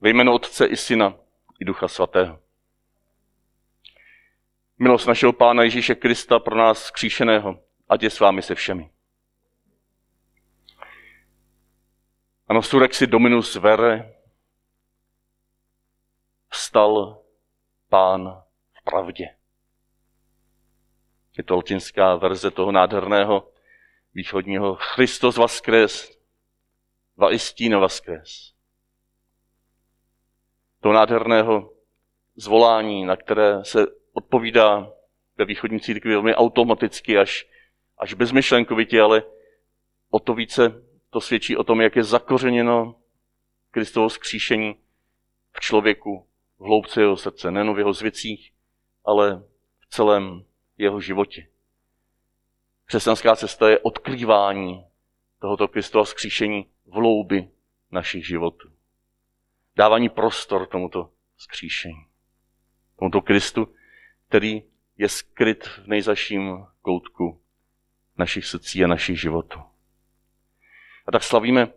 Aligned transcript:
Ve 0.00 0.10
jménu 0.10 0.34
Otce 0.34 0.66
i 0.66 0.76
Syna 0.76 1.14
i 1.60 1.64
Ducha 1.64 1.88
Svatého. 1.88 2.42
Milost 4.78 5.06
našeho 5.06 5.32
Pána 5.32 5.62
Ježíše 5.62 5.94
Krista 5.94 6.38
pro 6.38 6.56
nás 6.56 6.84
skříšeného, 6.84 7.62
ať 7.88 8.02
je 8.02 8.10
s 8.10 8.20
vámi 8.20 8.42
se 8.42 8.54
všemi. 8.54 8.90
Ano, 12.48 12.62
surexi 12.62 13.06
dominus 13.06 13.54
vere, 13.56 14.14
vstal 16.48 17.22
pán 17.88 18.42
v 18.72 18.84
pravdě. 18.84 19.36
Je 21.36 21.44
to 21.44 21.56
latinská 21.56 22.14
verze 22.14 22.50
toho 22.50 22.72
nádherného 22.72 23.52
východního 24.14 24.74
Christos 24.74 25.36
vaskres, 25.36 26.18
va 27.16 27.32
istina 27.32 27.78
vaskres. 27.78 28.59
To 30.80 30.92
nádherného 30.92 31.72
zvolání, 32.36 33.04
na 33.04 33.16
které 33.16 33.64
se 33.64 33.86
odpovídá 34.12 34.92
ve 35.36 35.44
východní 35.44 35.80
církvi 35.80 36.10
velmi 36.10 36.34
automaticky, 36.34 37.18
až, 37.18 37.46
až 37.98 38.14
bezmyšlenkovitě, 38.14 39.00
ale 39.00 39.22
o 40.10 40.18
to 40.18 40.34
více 40.34 40.82
to 41.10 41.20
svědčí 41.20 41.56
o 41.56 41.64
tom, 41.64 41.80
jak 41.80 41.96
je 41.96 42.04
zakořeněno 42.04 42.94
Kristovo 43.70 44.10
skříšení 44.10 44.76
v 45.52 45.60
člověku, 45.60 46.26
v 46.58 46.64
hloubce 46.64 47.00
jeho 47.00 47.16
srdce, 47.16 47.50
nejen 47.50 47.74
v 47.74 47.78
jeho 47.78 47.92
zvěcích, 47.92 48.52
ale 49.04 49.42
v 49.80 49.86
celém 49.90 50.44
jeho 50.78 51.00
životě. 51.00 51.46
Křesťanská 52.84 53.36
cesta 53.36 53.70
je 53.70 53.78
odkrývání 53.78 54.86
tohoto 55.40 55.68
Kristova 55.68 56.04
skříšení 56.04 56.66
v 56.86 56.92
hloubi 56.92 57.48
našich 57.90 58.26
životů. 58.26 58.68
Dávání 59.76 60.08
prostor 60.08 60.66
tomuto 60.66 61.12
skříšení. 61.36 62.06
Tomuto 62.98 63.20
Kristu, 63.20 63.74
který 64.28 64.62
je 64.96 65.08
skryt 65.08 65.66
v 65.66 65.86
nejzaším 65.86 66.66
koutku 66.82 67.42
našich 68.16 68.46
srdcí 68.46 68.84
a 68.84 68.86
našich 68.86 69.20
životů. 69.20 69.60
A 71.06 71.12
tak 71.12 71.22
slavíme 71.22 71.72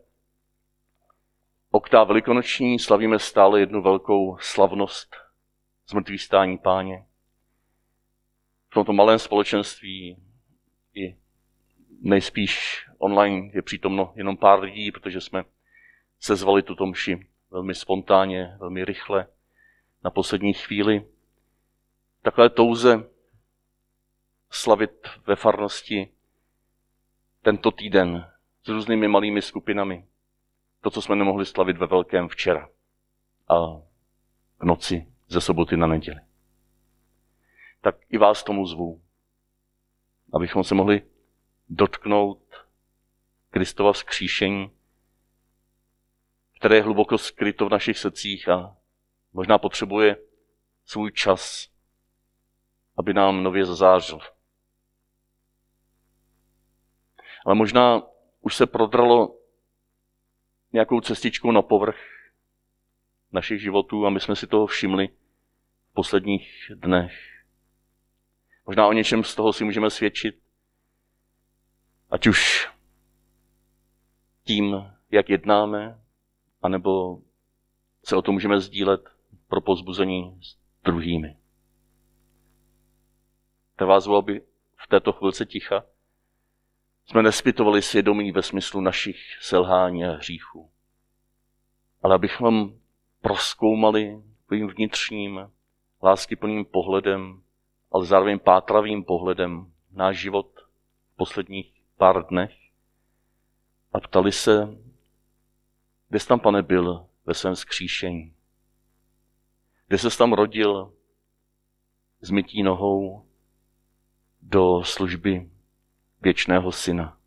oktáv 1.72 2.08
velikonoční, 2.08 2.80
slavíme 2.80 3.20
stále 3.20 3.60
jednu 3.60 3.82
velkou 3.82 4.38
slavnost 4.38 5.16
zmrtvý 5.88 6.20
stání 6.20 6.58
páně. 6.58 7.06
V 8.70 8.74
tomto 8.74 8.94
malém 8.94 9.20
společenství 9.20 10.24
i 10.94 11.18
nejspíš 12.02 12.86
online 12.98 13.50
je 13.54 13.62
přítomno 13.62 14.14
jenom 14.16 14.38
pár 14.38 14.60
lidí, 14.60 14.92
protože 14.92 15.22
jsme 15.22 15.44
se 16.20 16.36
zvali 16.36 16.64
tuto 16.64 16.86
mši 16.86 17.28
velmi 17.54 17.76
spontánně, 17.76 18.56
velmi 18.60 18.86
rychle, 18.86 19.28
na 20.04 20.12
poslední 20.12 20.54
chvíli. 20.54 21.08
Takové 22.22 22.50
touze 22.50 23.10
slavit 24.50 25.08
ve 25.28 25.36
farnosti 25.36 26.14
tento 27.42 27.72
týden 27.72 28.32
s 28.64 28.68
různými 28.68 29.08
malými 29.08 29.42
skupinami. 29.42 30.08
To, 30.82 30.90
co 30.90 31.02
jsme 31.02 31.16
nemohli 31.16 31.46
slavit 31.46 31.78
ve 31.78 31.88
velkém 31.88 32.28
včera 32.28 32.70
a 33.48 33.56
v 34.60 34.64
noci 34.64 35.08
ze 35.28 35.42
soboty 35.42 35.78
na 35.78 35.88
neděli. 35.88 36.20
Tak 37.82 37.96
i 38.10 38.18
vás 38.18 38.44
tomu 38.44 38.68
zvu, 38.68 39.02
abychom 40.34 40.64
se 40.64 40.76
mohli 40.76 41.02
dotknout 41.70 42.44
Kristova 43.50 43.94
vzkříšení, 43.94 44.72
které 46.64 46.76
je 46.76 46.84
hluboko 46.84 47.18
skryto 47.18 47.66
v 47.66 47.72
našich 47.72 47.98
srdcích 47.98 48.50
a 48.50 48.78
možná 49.34 49.58
potřebuje 49.58 50.18
svůj 50.86 51.12
čas, 51.12 51.70
aby 52.98 53.14
nám 53.14 53.44
nově 53.44 53.66
zazářil. 53.66 54.20
Ale 57.46 57.56
možná 57.56 58.02
už 58.42 58.56
se 58.56 58.68
prodralo 58.68 59.40
nějakou 60.74 61.02
cestičkou 61.02 61.52
na 61.52 61.62
povrch 61.62 62.00
našich 63.32 63.62
životů 63.62 64.06
a 64.06 64.10
my 64.10 64.20
jsme 64.20 64.36
si 64.36 64.48
toho 64.48 64.68
všimli 64.68 65.08
v 65.90 65.94
posledních 65.94 66.72
dnech. 66.76 67.14
Možná 68.66 68.88
o 68.88 68.94
něčem 68.94 69.24
z 69.24 69.36
toho 69.36 69.54
si 69.54 69.64
můžeme 69.64 69.90
svědčit, 69.90 70.36
ať 72.10 72.28
už 72.28 72.70
tím, 74.44 74.92
jak 75.12 75.30
jednáme, 75.30 76.03
anebo 76.64 77.20
se 78.06 78.16
o 78.16 78.22
tom 78.22 78.36
můžeme 78.36 78.60
sdílet 78.60 79.10
pro 79.48 79.62
pozbuzení 79.62 80.40
s 80.42 80.58
druhými. 80.84 81.38
Tak 83.76 83.88
vás 83.88 84.08
by 84.22 84.42
v 84.76 84.88
této 84.88 85.14
chvilce 85.14 85.46
ticha 85.46 85.84
jsme 87.06 87.24
nespytovali 87.24 87.82
svědomí 87.82 88.32
ve 88.32 88.42
smyslu 88.42 88.82
našich 88.82 89.18
selhání 89.42 90.06
a 90.06 90.12
hříchů, 90.12 90.70
ale 92.04 92.16
abychom 92.16 92.74
proskoumali 93.22 94.24
tvým 94.48 94.68
vnitřním, 94.68 95.52
láskyplným 96.04 96.66
pohledem, 96.66 97.42
ale 97.92 98.06
zároveň 98.06 98.40
pátravým 98.40 99.04
pohledem 99.04 99.74
náš 99.92 100.18
život 100.18 100.48
v 101.14 101.16
posledních 101.16 101.82
pár 101.98 102.26
dnech 102.26 102.54
a 103.94 104.00
ptali 104.00 104.32
se, 104.32 104.78
kde 106.14 106.20
jsi 106.20 106.28
tam, 106.28 106.40
pane, 106.40 106.62
byl 106.62 107.08
ve 107.26 107.34
svém 107.34 107.56
skříšení? 107.56 108.36
Kde 109.88 109.98
se 109.98 110.18
tam 110.18 110.34
rodil 110.34 110.94
zmytí 112.22 112.64
nohou 112.64 113.28
do 114.42 114.84
služby 114.84 115.52
věčného 116.22 116.72
syna? 116.72 117.20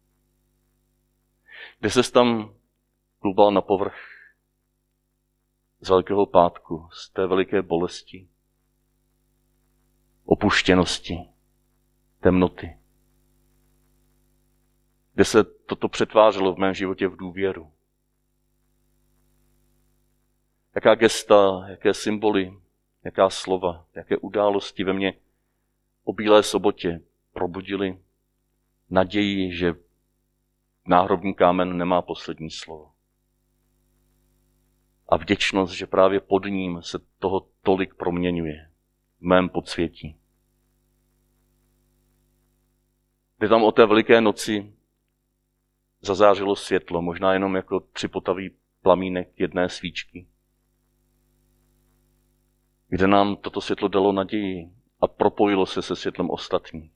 Kde 1.79 1.91
se 1.91 2.13
tam 2.13 2.55
klubal 3.19 3.53
na 3.53 3.61
povrch 3.61 3.97
z 5.81 5.89
velkého 5.89 6.27
pátku, 6.27 6.89
z 6.93 7.11
té 7.11 7.27
veliké 7.27 7.63
bolesti, 7.63 8.29
opuštěnosti, 10.25 11.19
temnoty? 12.21 12.79
Kde 15.15 15.25
se 15.25 15.45
toto 15.45 15.89
přetvářelo 15.89 16.55
v 16.55 16.59
mém 16.59 16.75
životě 16.75 17.09
v 17.09 17.17
důvěru? 17.17 17.76
Jaká 20.77 20.95
gesta, 20.95 21.65
jaké 21.69 21.95
symboly, 21.95 22.59
jaká 23.05 23.31
slova, 23.31 23.87
jaké 23.95 24.17
události 24.17 24.85
ve 24.85 24.93
mně 24.93 25.15
o 26.05 26.13
Bílé 26.13 26.43
sobotě 26.43 27.01
probudili 27.33 27.99
naději, 28.91 29.57
že 29.57 29.75
náhrobní 30.87 31.35
kámen 31.35 31.77
nemá 31.77 32.03
poslední 32.03 32.51
slovo. 32.51 32.93
A 35.09 35.17
vděčnost, 35.17 35.75
že 35.75 35.87
právě 35.87 36.21
pod 36.21 36.45
ním 36.45 36.83
se 36.83 36.99
toho 37.19 37.49
tolik 37.63 37.95
proměňuje 37.95 38.71
v 39.19 39.23
mém 39.23 39.49
podsvětí. 39.49 40.17
Kdy 43.39 43.49
tam 43.49 43.65
o 43.65 43.73
té 43.73 43.87
veliké 43.87 44.21
noci 44.21 44.75
zazářilo 46.01 46.57
světlo, 46.57 47.03
možná 47.03 47.33
jenom 47.33 47.57
jako 47.57 47.81
třipotavý 47.81 48.51
plamínek 48.83 49.41
jedné 49.41 49.69
svíčky 49.69 50.27
kde 52.89 53.07
nám 53.07 53.37
toto 53.37 53.61
světlo 53.61 53.89
dalo 53.89 54.13
naději 54.13 54.71
a 55.01 55.07
propojilo 55.07 55.67
se 55.67 55.83
se 55.83 55.97
světlem 55.97 56.31
ostatní. 56.31 56.91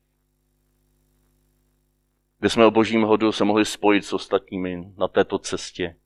Kde 2.38 2.50
jsme 2.50 2.66
o 2.66 2.70
božím 2.70 3.02
hodu 3.02 3.32
se 3.32 3.44
mohli 3.44 3.64
spojit 3.64 4.04
s 4.04 4.12
ostatními 4.12 4.92
na 4.96 5.08
této 5.08 5.38
cestě. 5.38 5.96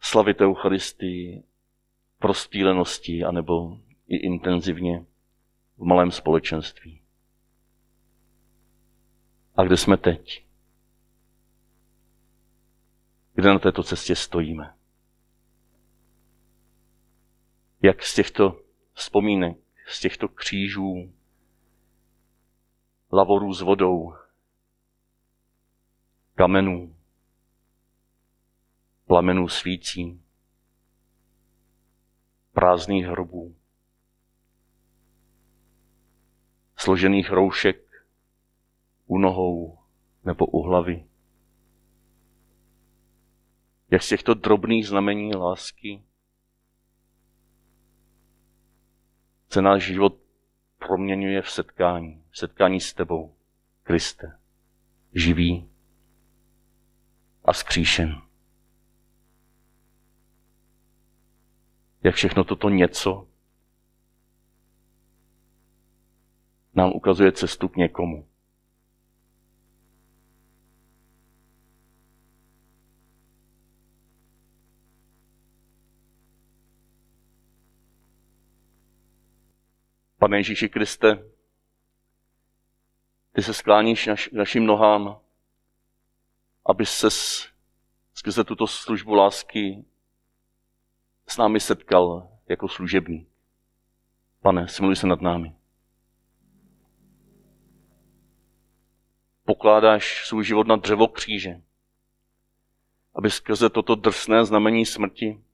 Slavit 0.00 0.40
Eucharistii, 0.40 1.42
prostýlenosti, 2.18 3.24
anebo 3.24 3.78
i 4.06 4.16
intenzivně 4.16 5.06
v 5.76 5.84
malém 5.84 6.10
společenství. 6.10 7.02
A 9.56 9.64
kde 9.64 9.76
jsme 9.76 9.96
teď? 9.96 10.46
Kde 13.34 13.48
na 13.48 13.58
této 13.58 13.82
cestě 13.82 14.16
stojíme? 14.16 14.74
Jak 17.82 18.02
z 18.02 18.14
těchto 18.14 18.62
vzpomínek, 18.92 19.58
z 19.86 20.00
těchto 20.00 20.28
křížů, 20.28 21.12
lavorů 23.12 23.54
s 23.54 23.60
vodou, 23.60 24.14
kamenů, 26.34 26.96
plamenů 29.06 29.48
svící, 29.48 30.22
prázdných 32.52 33.06
hrobů, 33.06 33.56
složených 36.76 37.30
roušek 37.30 38.06
u 39.06 39.18
nohou 39.18 39.78
nebo 40.24 40.46
u 40.46 40.62
hlavy. 40.62 41.06
Jak 43.90 44.02
z 44.02 44.08
těchto 44.08 44.34
drobných 44.34 44.86
znamení 44.86 45.34
lásky 45.34 46.02
se 49.52 49.62
náš 49.62 49.82
život 49.82 50.16
proměňuje 50.78 51.42
v 51.42 51.50
setkání, 51.50 52.24
v 52.30 52.38
setkání 52.38 52.80
s 52.80 52.94
tebou, 52.94 53.34
Kriste, 53.82 54.38
živý 55.14 55.68
a 57.44 57.52
skříšen. 57.52 58.22
Jak 62.02 62.14
všechno 62.14 62.44
toto 62.44 62.68
něco 62.68 63.28
nám 66.74 66.92
ukazuje 66.92 67.32
cestu 67.32 67.68
k 67.68 67.76
někomu. 67.76 68.28
Pane 80.22 80.38
Ježíši 80.38 80.68
Kriste, 80.68 81.24
ty 83.32 83.42
se 83.42 83.54
skláníš 83.54 84.06
naš, 84.06 84.30
našim 84.32 84.66
nohám, 84.66 85.20
aby 86.66 86.86
se 86.86 87.08
skrze 88.14 88.44
tuto 88.44 88.66
službu 88.66 89.14
lásky 89.14 89.84
s 91.26 91.36
námi 91.36 91.60
setkal 91.60 92.28
jako 92.48 92.68
služební. 92.68 93.26
Pane, 94.40 94.68
smiluj 94.68 94.96
se 94.96 95.06
nad 95.06 95.20
námi. 95.20 95.54
Pokládáš 99.44 100.26
svůj 100.26 100.44
život 100.44 100.66
na 100.66 100.76
dřevo 100.76 101.08
kříže, 101.08 101.62
aby 103.14 103.30
skrze 103.30 103.70
toto 103.70 103.94
drsné 103.94 104.44
znamení 104.44 104.86
smrti 104.86 105.44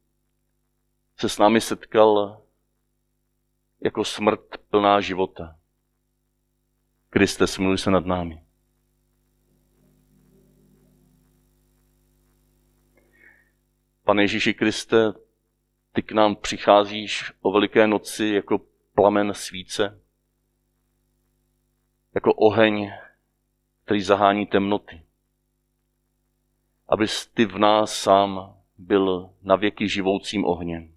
se 1.16 1.28
s 1.28 1.38
námi 1.38 1.60
setkal 1.60 2.42
jako 3.80 4.04
smrt 4.04 4.56
plná 4.70 5.00
života. 5.00 5.58
Kriste, 7.10 7.46
smiluj 7.46 7.78
se 7.78 7.90
nad 7.90 8.06
námi. 8.06 8.42
Pane 14.04 14.22
Ježíši 14.22 14.54
Kriste, 14.54 15.12
ty 15.92 16.02
k 16.02 16.12
nám 16.12 16.36
přicházíš 16.36 17.32
o 17.40 17.52
veliké 17.52 17.86
noci 17.86 18.26
jako 18.26 18.58
plamen 18.94 19.34
svíce, 19.34 20.00
jako 22.14 22.34
oheň, 22.34 22.90
který 23.84 24.02
zahání 24.02 24.46
temnoty. 24.46 25.02
Abys 26.88 27.26
ty 27.26 27.46
v 27.46 27.58
nás 27.58 27.94
sám 27.94 28.56
byl 28.78 29.34
navěky 29.42 29.88
živoucím 29.88 30.44
ohněm, 30.44 30.94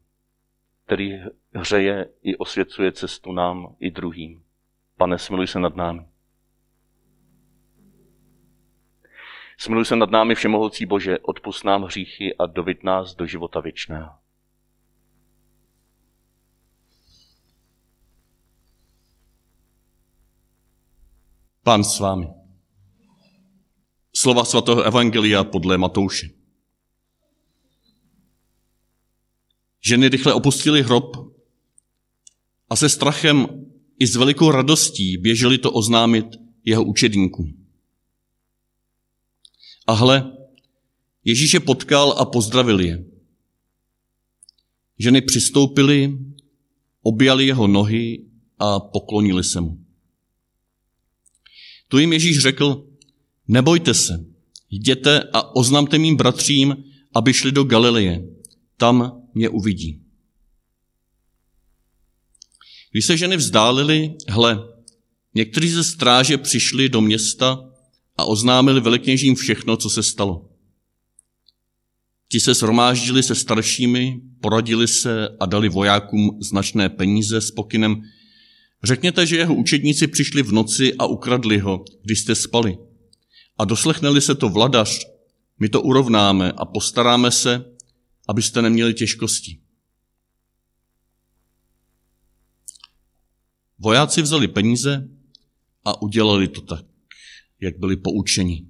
který 0.85 1.11
hřeje 1.53 2.09
i 2.21 2.38
osvěcuje 2.38 2.92
cestu 2.92 3.31
nám 3.31 3.75
i 3.80 3.92
druhým. 3.92 4.44
Pane, 4.98 5.19
smiluj 5.19 5.48
se 5.48 5.59
nad 5.59 5.75
námi. 5.75 6.06
Smiluj 9.57 9.86
se 9.86 9.95
nad 9.95 10.12
námi, 10.12 10.36
Všemohoucí 10.36 10.86
Bože, 10.86 11.19
odpust 11.19 11.63
nám 11.63 11.83
hříchy 11.83 12.36
a 12.38 12.45
dovit 12.45 12.83
nás 12.83 13.15
do 13.15 13.25
života 13.25 13.59
věčného. 13.59 14.12
Pán 21.63 21.83
s 21.83 22.00
vámi. 22.00 22.27
Slova 24.15 24.45
svatého 24.45 24.81
Evangelia 24.81 25.44
podle 25.44 25.77
Matouše. 25.77 26.27
Ženy 29.86 30.09
rychle 30.09 30.33
opustili 30.33 30.81
hrob 30.81 31.30
a 32.71 32.75
se 32.75 32.89
strachem 32.89 33.47
i 34.00 34.07
s 34.07 34.15
velikou 34.15 34.51
radostí 34.51 35.18
běželi 35.18 35.57
to 35.57 35.71
oznámit 35.71 36.25
jeho 36.65 36.83
učedníkům. 36.83 37.65
A 39.88 39.94
hle, 39.94 40.31
Ježíše 41.23 41.59
potkal 41.59 42.12
a 42.12 42.25
pozdravil 42.25 42.79
je. 42.79 43.06
Ženy 45.00 45.21
přistoupily, 45.21 46.18
objali 47.01 47.45
jeho 47.45 47.68
nohy 47.68 48.25
a 48.59 48.79
poklonili 48.79 49.44
se 49.44 49.62
mu. 49.62 49.85
Tu 51.88 51.97
jim 51.97 52.13
Ježíš 52.13 52.39
řekl, 52.39 52.88
nebojte 53.47 53.94
se, 53.94 54.25
jděte 54.69 55.24
a 55.33 55.56
oznamte 55.56 55.97
mým 55.97 56.15
bratřím, 56.15 56.83
aby 57.13 57.33
šli 57.33 57.51
do 57.51 57.63
Galileje, 57.63 58.27
tam 58.77 59.27
mě 59.33 59.50
uvidí. 59.50 60.00
Když 62.91 63.05
se 63.05 63.17
ženy 63.17 63.38
vzdálili, 63.38 64.13
hle, 64.29 64.59
někteří 65.35 65.69
ze 65.69 65.83
stráže 65.83 66.38
přišli 66.38 66.89
do 66.89 67.01
města 67.01 67.69
a 68.17 68.25
oznámili 68.25 68.81
velekněžím 68.81 69.35
všechno, 69.35 69.77
co 69.77 69.89
se 69.89 70.03
stalo. 70.03 70.49
Ti 72.29 72.39
se 72.39 72.53
shromáždili 72.53 73.23
se 73.23 73.35
staršími, 73.35 74.21
poradili 74.41 74.88
se 74.88 75.29
a 75.39 75.45
dali 75.45 75.69
vojákům 75.69 76.38
značné 76.41 76.89
peníze 76.89 77.41
s 77.41 77.51
pokynem 77.51 78.01
Řekněte, 78.83 79.25
že 79.25 79.38
jeho 79.38 79.55
učedníci 79.55 80.07
přišli 80.07 80.43
v 80.43 80.51
noci 80.51 80.93
a 80.93 81.05
ukradli 81.05 81.59
ho, 81.59 81.85
když 82.03 82.19
jste 82.19 82.35
spali. 82.35 82.77
A 83.57 83.65
doslechneli 83.65 84.21
se 84.21 84.35
to 84.35 84.49
vladař, 84.49 84.99
my 85.59 85.69
to 85.69 85.81
urovnáme 85.81 86.51
a 86.51 86.65
postaráme 86.65 87.31
se, 87.31 87.65
abyste 88.27 88.61
neměli 88.61 88.93
těžkosti. 88.93 89.60
Vojáci 93.83 94.21
vzali 94.21 94.47
peníze 94.47 95.09
a 95.85 96.01
udělali 96.01 96.47
to 96.47 96.61
tak, 96.61 96.85
jak 97.59 97.77
byli 97.77 97.97
poučeni. 97.97 98.65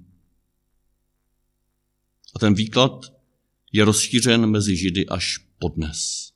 A 2.34 2.38
ten 2.38 2.54
výklad 2.54 2.92
je 3.72 3.84
rozšířen 3.84 4.46
mezi 4.46 4.76
Židy 4.76 5.06
až 5.06 5.38
podnes. 5.58 6.32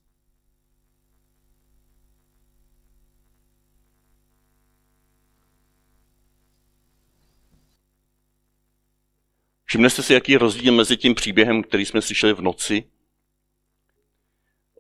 Všimne 9.64 9.90
jste 9.90 10.02
si, 10.02 10.12
jaký 10.12 10.32
je 10.32 10.38
rozdíl 10.38 10.73
mezi 10.73 10.96
tím 10.96 11.14
příběhem, 11.14 11.62
který 11.62 11.87
jsme 11.87 12.02
slyšeli 12.02 12.32
v 12.32 12.40
noci? 12.40 12.84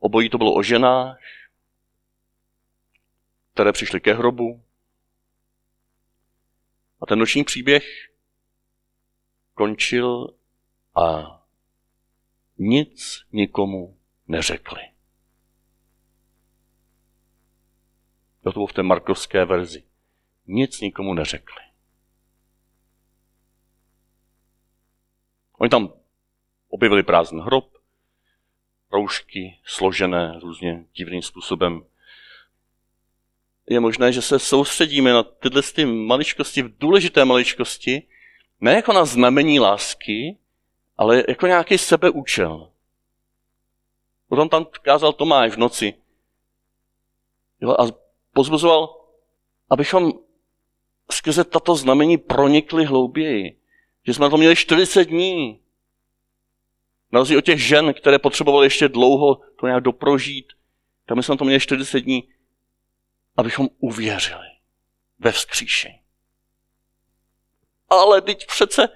Obojí 0.00 0.28
to 0.28 0.38
bylo 0.38 0.54
o 0.54 0.62
ženách, 0.62 1.18
které 3.56 3.72
přišly 3.72 4.00
ke 4.00 4.14
hrobu. 4.14 4.64
A 7.00 7.06
ten 7.06 7.18
noční 7.18 7.44
příběh 7.44 7.84
končil 9.54 10.34
a 10.96 11.36
nic 12.58 13.22
nikomu 13.32 13.98
neřekli. 14.28 14.80
To 18.42 18.52
bylo 18.52 18.66
v 18.66 18.72
té 18.72 18.82
markovské 18.82 19.44
verzi. 19.44 19.84
Nic 20.46 20.80
nikomu 20.80 21.14
neřekli. 21.14 21.62
Oni 25.52 25.70
tam 25.70 25.92
objevili 26.68 27.02
prázdný 27.02 27.40
hrob, 27.42 27.78
roušky 28.92 29.60
složené 29.64 30.40
různě 30.40 30.86
divným 30.92 31.22
způsobem. 31.22 31.86
Je 33.66 33.80
možné, 33.80 34.12
že 34.12 34.22
se 34.22 34.38
soustředíme 34.38 35.12
na 35.12 35.22
tyhle 35.22 35.62
ty 35.62 35.84
maličkosti, 35.84 36.62
v 36.62 36.78
důležité 36.78 37.24
maličkosti, 37.24 38.02
ne 38.60 38.74
jako 38.74 38.92
na 38.92 39.04
znamení 39.04 39.60
lásky, 39.60 40.38
ale 40.98 41.24
jako 41.28 41.46
nějaký 41.46 41.78
sebeúčel. 41.78 42.70
Potom 44.28 44.48
tam 44.48 44.66
kázal 44.82 45.12
Tomáš 45.12 45.52
v 45.52 45.56
noci. 45.56 45.94
Jo, 47.60 47.70
a 47.78 47.86
pozbuzoval, 48.32 49.00
abychom 49.70 50.12
skrze 51.10 51.44
tato 51.44 51.76
znamení 51.76 52.18
pronikli 52.18 52.84
hlouběji. 52.84 53.58
Že 54.06 54.14
jsme 54.14 54.22
na 54.22 54.30
to 54.30 54.36
měli 54.36 54.56
40 54.56 55.04
dní. 55.04 55.60
Na 57.12 57.20
rozdíl 57.20 57.38
od 57.38 57.44
těch 57.44 57.62
žen, 57.62 57.94
které 57.94 58.18
potřebovaly 58.18 58.66
ještě 58.66 58.88
dlouho 58.88 59.40
to 59.60 59.66
nějak 59.66 59.82
doprožít, 59.82 60.46
tak 61.06 61.16
my 61.16 61.22
jsme 61.22 61.32
na 61.32 61.36
to 61.36 61.44
měli 61.44 61.60
40 61.60 62.00
dní, 62.00 62.28
abychom 63.36 63.68
uvěřili 63.78 64.46
ve 65.18 65.32
vzkříšení. 65.32 66.00
Ale 67.90 68.20
teď 68.20 68.46
přece 68.46 68.88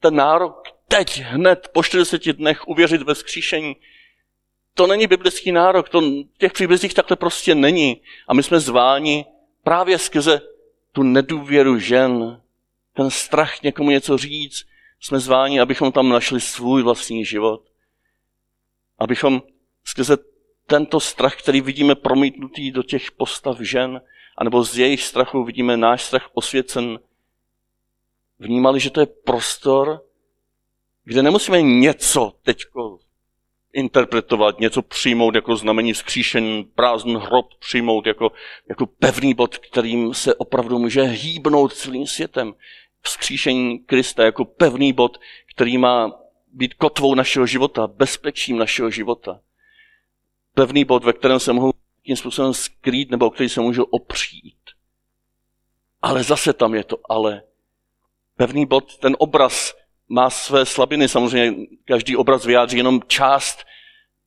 ten 0.00 0.14
nárok 0.14 0.62
teď, 0.88 1.20
hned 1.20 1.68
po 1.72 1.82
40 1.82 2.32
dnech 2.32 2.68
uvěřit 2.68 3.02
ve 3.02 3.14
vzkříšení, 3.14 3.76
to 4.74 4.86
není 4.86 5.06
biblický 5.06 5.52
nárok, 5.52 5.88
to 5.88 6.00
v 6.00 6.38
těch 6.38 6.52
příbězích 6.52 6.94
takhle 6.94 7.16
prostě 7.16 7.54
není. 7.54 8.02
A 8.28 8.34
my 8.34 8.42
jsme 8.42 8.60
zváni 8.60 9.26
právě 9.62 9.98
skrze 9.98 10.40
tu 10.92 11.02
nedůvěru 11.02 11.78
žen, 11.78 12.42
ten 12.92 13.10
strach 13.10 13.62
někomu 13.62 13.90
něco 13.90 14.18
říct, 14.18 14.66
jsme 15.00 15.20
zváni, 15.20 15.60
abychom 15.60 15.92
tam 15.92 16.08
našli 16.08 16.40
svůj 16.40 16.82
vlastní 16.82 17.24
život. 17.24 17.62
Abychom 18.98 19.42
skrze 19.84 20.16
tento 20.68 21.00
strach, 21.00 21.36
který 21.36 21.60
vidíme 21.60 21.94
promítnutý 21.94 22.70
do 22.70 22.82
těch 22.82 23.10
postav 23.10 23.60
žen, 23.60 24.00
anebo 24.36 24.64
z 24.64 24.78
jejich 24.78 25.02
strachu 25.02 25.44
vidíme 25.44 25.76
náš 25.76 26.02
strach 26.02 26.30
osvěcen, 26.32 26.98
vnímali, 28.38 28.80
že 28.80 28.90
to 28.90 29.00
je 29.00 29.06
prostor, 29.06 30.04
kde 31.04 31.22
nemusíme 31.22 31.62
něco 31.62 32.32
teďko 32.42 32.98
interpretovat, 33.72 34.60
něco 34.60 34.82
přijmout 34.82 35.34
jako 35.34 35.56
znamení 35.56 35.92
vzkříšen, 35.92 36.64
prázdný 36.74 37.14
hrob 37.14 37.46
přijmout 37.58 38.06
jako, 38.06 38.32
jako 38.68 38.86
pevný 38.86 39.34
bod, 39.34 39.58
kterým 39.58 40.14
se 40.14 40.34
opravdu 40.34 40.78
může 40.78 41.02
hýbnout 41.02 41.74
celým 41.74 42.06
světem. 42.06 42.54
Vzkříšení 43.02 43.78
Krista 43.78 44.24
jako 44.24 44.44
pevný 44.44 44.92
bod, 44.92 45.18
který 45.54 45.78
má 45.78 46.12
být 46.52 46.74
kotvou 46.74 47.14
našeho 47.14 47.46
života, 47.46 47.86
bezpečím 47.86 48.58
našeho 48.58 48.90
života. 48.90 49.40
Pevný 50.58 50.84
bod, 50.84 51.04
ve 51.04 51.12
kterém 51.12 51.40
se 51.40 51.52
mohou 51.52 51.72
tím 52.02 52.16
způsobem 52.16 52.54
skrýt 52.54 53.10
nebo 53.10 53.26
o 53.26 53.30
který 53.30 53.48
se 53.48 53.60
můžu 53.60 53.84
opřít. 53.84 54.58
Ale 56.02 56.24
zase 56.24 56.52
tam 56.52 56.74
je 56.74 56.84
to 56.84 56.98
ale. 57.08 57.42
Pevný 58.36 58.66
bod, 58.66 58.98
ten 58.98 59.16
obraz 59.18 59.74
má 60.08 60.30
své 60.30 60.66
slabiny, 60.66 61.08
samozřejmě 61.08 61.66
každý 61.84 62.16
obraz 62.16 62.44
vyjádří 62.44 62.76
jenom 62.76 63.00
část 63.06 63.64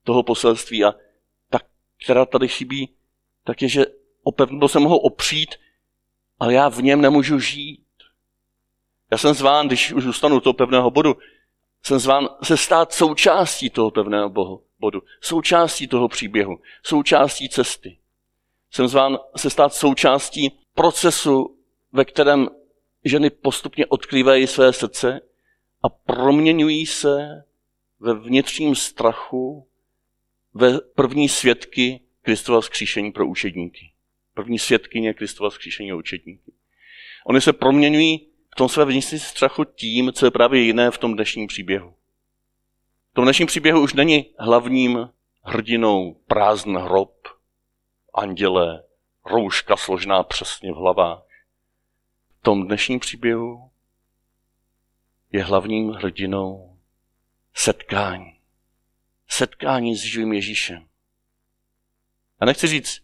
toho 0.03 0.23
poselství 0.23 0.83
a 0.83 0.93
ta, 1.50 1.59
která 2.05 2.25
tady 2.25 2.47
chybí, 2.47 2.95
tak 3.43 3.61
je, 3.61 3.69
že 3.69 3.85
o 4.23 4.31
pevný 4.31 4.59
bod 4.59 4.67
se 4.67 4.79
mohou 4.79 4.97
opřít, 4.97 5.55
ale 6.39 6.53
já 6.53 6.69
v 6.69 6.81
něm 6.83 7.01
nemůžu 7.01 7.39
žít. 7.39 7.88
Já 9.11 9.17
jsem 9.17 9.33
zván, 9.33 9.67
když 9.67 9.93
už 9.93 10.03
zůstanu 10.03 10.39
toho 10.39 10.53
pevného 10.53 10.91
bodu, 10.91 11.17
jsem 11.83 12.00
zván 12.00 12.29
se 12.43 12.57
stát 12.57 12.93
součástí 12.93 13.69
toho 13.69 13.91
pevného 13.91 14.29
bodu, 14.81 15.03
součástí 15.21 15.88
toho 15.88 16.07
příběhu, 16.07 16.59
součástí 16.83 17.50
cesty. 17.50 17.97
Jsem 18.71 18.88
zván 18.88 19.17
se 19.35 19.50
stát 19.50 19.73
součástí 19.73 20.51
procesu, 20.75 21.57
ve 21.91 22.05
kterém 22.05 22.50
ženy 23.05 23.29
postupně 23.29 23.85
odkrývají 23.85 24.47
své 24.47 24.73
srdce 24.73 25.21
a 25.83 25.89
proměňují 25.89 26.85
se 26.85 27.43
ve 28.00 28.13
vnitřním 28.13 28.75
strachu 28.75 29.67
ve 30.53 30.79
první 30.79 31.29
svědky 31.29 32.01
Kristova 32.21 32.61
vzkříšení 32.61 33.11
pro 33.11 33.27
učedníky. 33.27 33.91
První 34.33 34.59
svědkyně 34.59 35.13
Kristova 35.13 35.50
vzkříšení 35.50 35.89
pro 35.89 35.97
učedníky. 35.97 36.51
Oni 37.25 37.41
se 37.41 37.53
proměňují 37.53 38.27
v 38.51 38.55
tom 38.55 38.69
své 38.69 38.85
vnitřní 38.85 39.19
strachu 39.19 39.63
tím, 39.63 40.13
co 40.13 40.25
je 40.25 40.31
právě 40.31 40.61
jiné 40.61 40.91
v 40.91 40.97
tom 40.97 41.15
dnešním 41.15 41.47
příběhu. 41.47 41.93
V 43.12 43.13
tom 43.13 43.24
dnešním 43.24 43.48
příběhu 43.48 43.82
už 43.82 43.94
není 43.94 44.34
hlavním 44.39 45.10
hrdinou 45.41 46.13
prázdný 46.13 46.75
hrob, 46.75 47.27
anděle, 48.13 48.84
rouška 49.25 49.77
složná 49.77 50.24
přesně 50.24 50.72
v 50.72 50.75
hlavách. 50.75 51.24
V 52.39 52.44
tom 52.44 52.68
dnešním 52.68 53.00
příběhu 53.00 53.72
je 55.32 55.44
hlavním 55.44 55.89
hrdinou 55.89 56.77
setkání. 57.53 58.39
Setkání 59.27 59.96
s 59.96 60.01
živým 60.01 60.34
Ježíšem. 60.34 60.88
A 62.39 62.46
nechci 62.46 62.68
říct, 62.68 63.01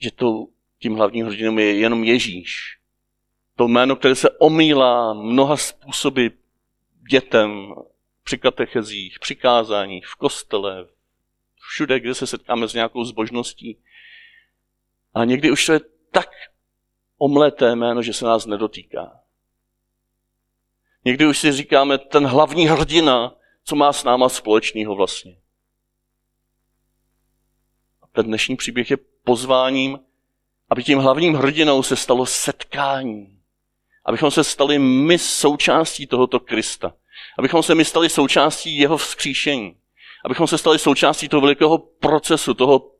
že 0.00 0.10
to 0.10 0.46
tím 0.78 0.94
hlavním 0.94 1.26
hrdinou 1.26 1.58
je 1.58 1.78
jenom 1.78 2.04
Ježíš. 2.04 2.78
To 3.56 3.68
jméno, 3.68 3.96
které 3.96 4.14
se 4.14 4.30
omílá 4.30 5.14
mnoha 5.14 5.56
způsoby 5.56 6.26
dětem, 7.10 7.74
při 8.24 8.38
katechezích, 8.38 9.18
při 9.20 9.36
kázáních, 9.36 10.06
v 10.06 10.14
kostele, 10.14 10.86
všude, 11.60 12.00
kde 12.00 12.14
se 12.14 12.26
setkáme 12.26 12.68
s 12.68 12.74
nějakou 12.74 13.04
zbožností. 13.04 13.78
A 15.14 15.24
někdy 15.24 15.50
už 15.50 15.66
to 15.66 15.72
je 15.72 15.80
tak 16.10 16.30
omleté 17.18 17.76
jméno, 17.76 18.02
že 18.02 18.12
se 18.12 18.24
nás 18.24 18.46
nedotýká. 18.46 19.20
Někdy 21.04 21.26
už 21.26 21.38
si 21.38 21.52
říkáme, 21.52 21.98
ten 21.98 22.26
hlavní 22.26 22.66
hrdina, 22.66 23.36
co 23.64 23.76
má 23.76 23.92
s 23.92 24.04
náma 24.04 24.28
společného 24.28 24.94
vlastně. 24.94 25.36
A 28.02 28.06
ten 28.06 28.26
dnešní 28.26 28.56
příběh 28.56 28.90
je 28.90 28.96
pozváním, 29.24 29.98
aby 30.70 30.84
tím 30.84 30.98
hlavním 30.98 31.34
hrdinou 31.34 31.82
se 31.82 31.96
stalo 31.96 32.26
setkání. 32.26 33.40
Abychom 34.04 34.30
se 34.30 34.44
stali 34.44 34.78
my 34.78 35.18
součástí 35.18 36.06
tohoto 36.06 36.40
Krista. 36.40 36.94
Abychom 37.38 37.62
se 37.62 37.74
my 37.74 37.84
stali 37.84 38.08
součástí 38.08 38.78
jeho 38.78 38.96
vzkříšení. 38.96 39.76
Abychom 40.24 40.46
se 40.46 40.58
stali 40.58 40.78
součástí 40.78 41.28
toho 41.28 41.40
velikého 41.40 41.78
procesu, 41.78 42.54
toho 42.54 42.90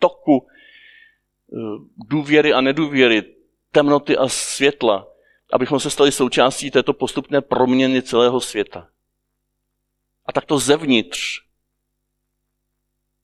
toku 0.00 0.46
eh, 0.46 1.56
důvěry 1.96 2.52
a 2.52 2.60
nedůvěry, 2.60 3.34
temnoty 3.72 4.16
a 4.16 4.28
světla, 4.28 5.08
abychom 5.52 5.80
se 5.80 5.90
stali 5.90 6.12
součástí 6.12 6.70
této 6.70 6.92
postupné 6.92 7.40
proměny 7.40 8.02
celého 8.02 8.40
světa. 8.40 8.88
A 10.26 10.32
takto 10.32 10.58
zevnitř 10.58 11.20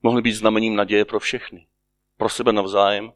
mohly 0.03 0.23
být 0.23 0.33
znamením 0.33 0.77
naděje 0.77 1.05
pro 1.05 1.21
všechny. 1.21 1.67
Pro 2.17 2.29
sebe 2.29 2.53
navzájem 2.53 3.13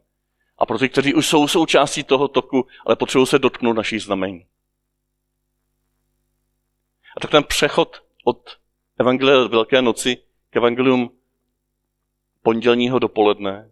a 0.57 0.65
pro 0.65 0.77
ty, 0.77 0.89
kteří 0.89 1.13
už 1.13 1.27
jsou 1.27 1.47
součástí 1.47 2.03
toho 2.03 2.27
toku, 2.27 2.67
ale 2.85 2.95
potřebují 2.95 3.27
se 3.27 3.39
dotknout 3.39 3.75
našich 3.75 4.03
znamení. 4.03 4.45
A 7.19 7.21
tak 7.21 7.31
ten 7.31 7.43
přechod 7.43 8.03
od 8.23 8.57
Evangelia 8.99 9.47
Velké 9.47 9.81
noci 9.81 10.17
k 10.49 10.55
Evangelium 10.55 11.17
pondělního 12.43 12.99
dopoledne 12.99 13.69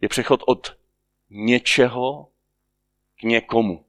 je 0.00 0.08
přechod 0.08 0.42
od 0.46 0.76
něčeho 1.30 2.28
k 3.20 3.22
někomu. 3.22 3.84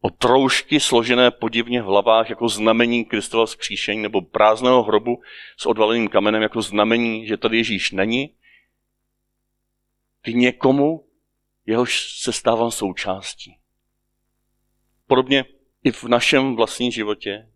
Od 0.00 0.16
troušky 0.16 0.80
složené 0.80 1.30
podivně 1.30 1.82
v 1.82 1.84
hlavách 1.84 2.30
jako 2.30 2.48
znamení 2.48 3.04
Kristova 3.04 3.46
vzkříšení 3.46 4.02
nebo 4.02 4.20
prázdného 4.20 4.82
hrobu 4.82 5.22
s 5.56 5.66
odvaleným 5.66 6.08
kamenem 6.08 6.42
jako 6.42 6.62
znamení, 6.62 7.26
že 7.26 7.36
tady 7.36 7.56
Ježíš 7.56 7.90
není, 7.90 8.34
k 10.22 10.28
někomu, 10.28 11.08
jehož 11.66 12.20
se 12.20 12.32
stávám 12.32 12.70
součástí. 12.70 13.58
Podobně 15.06 15.44
i 15.84 15.92
v 15.92 16.04
našem 16.04 16.56
vlastním 16.56 16.92
životě 16.92 17.48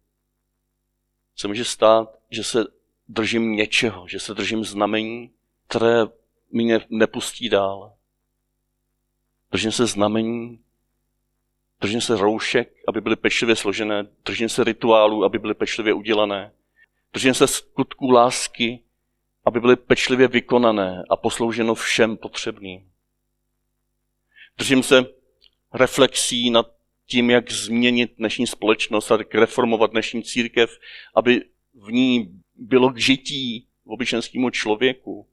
se 1.36 1.48
může 1.48 1.64
stát, 1.64 2.18
že 2.30 2.44
se 2.44 2.64
držím 3.08 3.52
něčeho, 3.52 4.08
že 4.08 4.20
se 4.20 4.34
držím 4.34 4.64
znamení, 4.64 5.30
které 5.68 6.06
mě 6.50 6.80
nepustí 6.90 7.48
dál. 7.48 7.92
Držím 9.50 9.72
se 9.72 9.86
znamení, 9.86 10.60
držím 11.80 12.00
se 12.00 12.16
roušek, 12.16 12.74
aby 12.88 13.00
byly 13.00 13.16
pečlivě 13.16 13.56
složené, 13.56 14.06
držím 14.24 14.48
se 14.48 14.64
rituálů, 14.64 15.24
aby 15.24 15.38
byly 15.38 15.54
pečlivě 15.54 15.94
udělané, 15.94 16.52
držím 17.12 17.34
se 17.34 17.46
skutků 17.46 18.10
lásky, 18.10 18.82
aby 19.44 19.60
byly 19.60 19.76
pečlivě 19.76 20.28
vykonané 20.28 21.02
a 21.10 21.16
poslouženo 21.16 21.74
všem 21.74 22.16
potřebným. 22.16 22.90
Držím 24.58 24.82
se 24.82 25.04
reflexí 25.74 26.50
nad 26.50 26.75
tím, 27.06 27.30
jak 27.30 27.50
změnit 27.50 28.14
dnešní 28.18 28.46
společnost 28.46 29.10
a 29.10 29.18
reformovat 29.34 29.90
dnešní 29.90 30.22
církev, 30.22 30.70
aby 31.14 31.44
v 31.74 31.92
ní 31.92 32.42
bylo 32.54 32.90
k 32.90 32.98
žití 32.98 33.68
v 33.84 33.90
obyčenskému 33.90 34.50
člověku. 34.50 35.28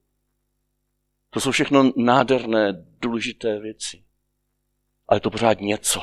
To 1.30 1.40
jsou 1.40 1.52
všechno 1.52 1.92
nádherné, 1.96 2.86
důležité 3.02 3.60
věci. 3.60 4.04
Ale 5.08 5.18
je 5.18 5.22
to 5.22 5.32
pořád 5.32 5.62
něco. 5.62 6.02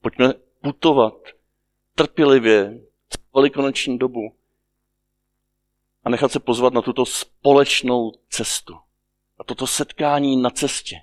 Pojďme 0.00 0.32
putovat 0.62 1.14
trpělivě 1.94 2.80
velikonoční 3.34 3.98
dobu 3.98 4.36
a 6.04 6.10
nechat 6.10 6.32
se 6.32 6.40
pozvat 6.40 6.72
na 6.72 6.82
tuto 6.82 7.06
společnou 7.06 8.12
cestu. 8.28 8.74
A 9.38 9.44
toto 9.44 9.66
setkání 9.66 10.42
na 10.42 10.50
cestě. 10.50 10.96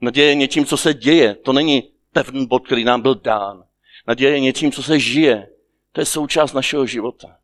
Naděje 0.00 0.28
je 0.28 0.34
něčím, 0.34 0.66
co 0.66 0.76
se 0.76 0.94
děje. 0.94 1.34
To 1.34 1.52
není 1.52 1.92
pevný 2.12 2.46
bod, 2.46 2.66
který 2.66 2.84
nám 2.84 3.00
byl 3.00 3.14
dán. 3.14 3.64
Naděje 4.06 4.32
je 4.32 4.40
něčím, 4.40 4.72
co 4.72 4.82
se 4.82 5.00
žije. 5.00 5.48
To 5.92 6.00
je 6.00 6.04
součást 6.04 6.52
našeho 6.52 6.86
života. 6.86 7.38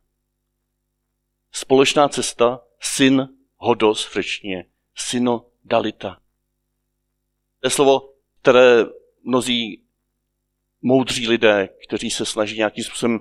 Společná 1.51 2.09
cesta, 2.09 2.61
syn 2.79 3.29
hodos 3.57 4.05
v 4.05 4.13
řečtině, 4.13 4.65
synodalita. 4.95 6.19
To 7.59 7.67
je 7.67 7.71
slovo, 7.71 8.13
které 8.41 8.85
mnozí 9.23 9.83
moudří 10.81 11.27
lidé, 11.27 11.69
kteří 11.87 12.11
se 12.11 12.25
snaží 12.25 12.57
nějakým 12.57 12.83
způsobem 12.83 13.19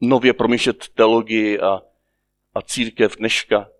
nově 0.00 0.32
promýšlet 0.32 0.88
teologii 0.88 1.60
a, 1.60 1.82
a 2.54 2.62
církev 2.62 3.16
dneška, 3.16 3.70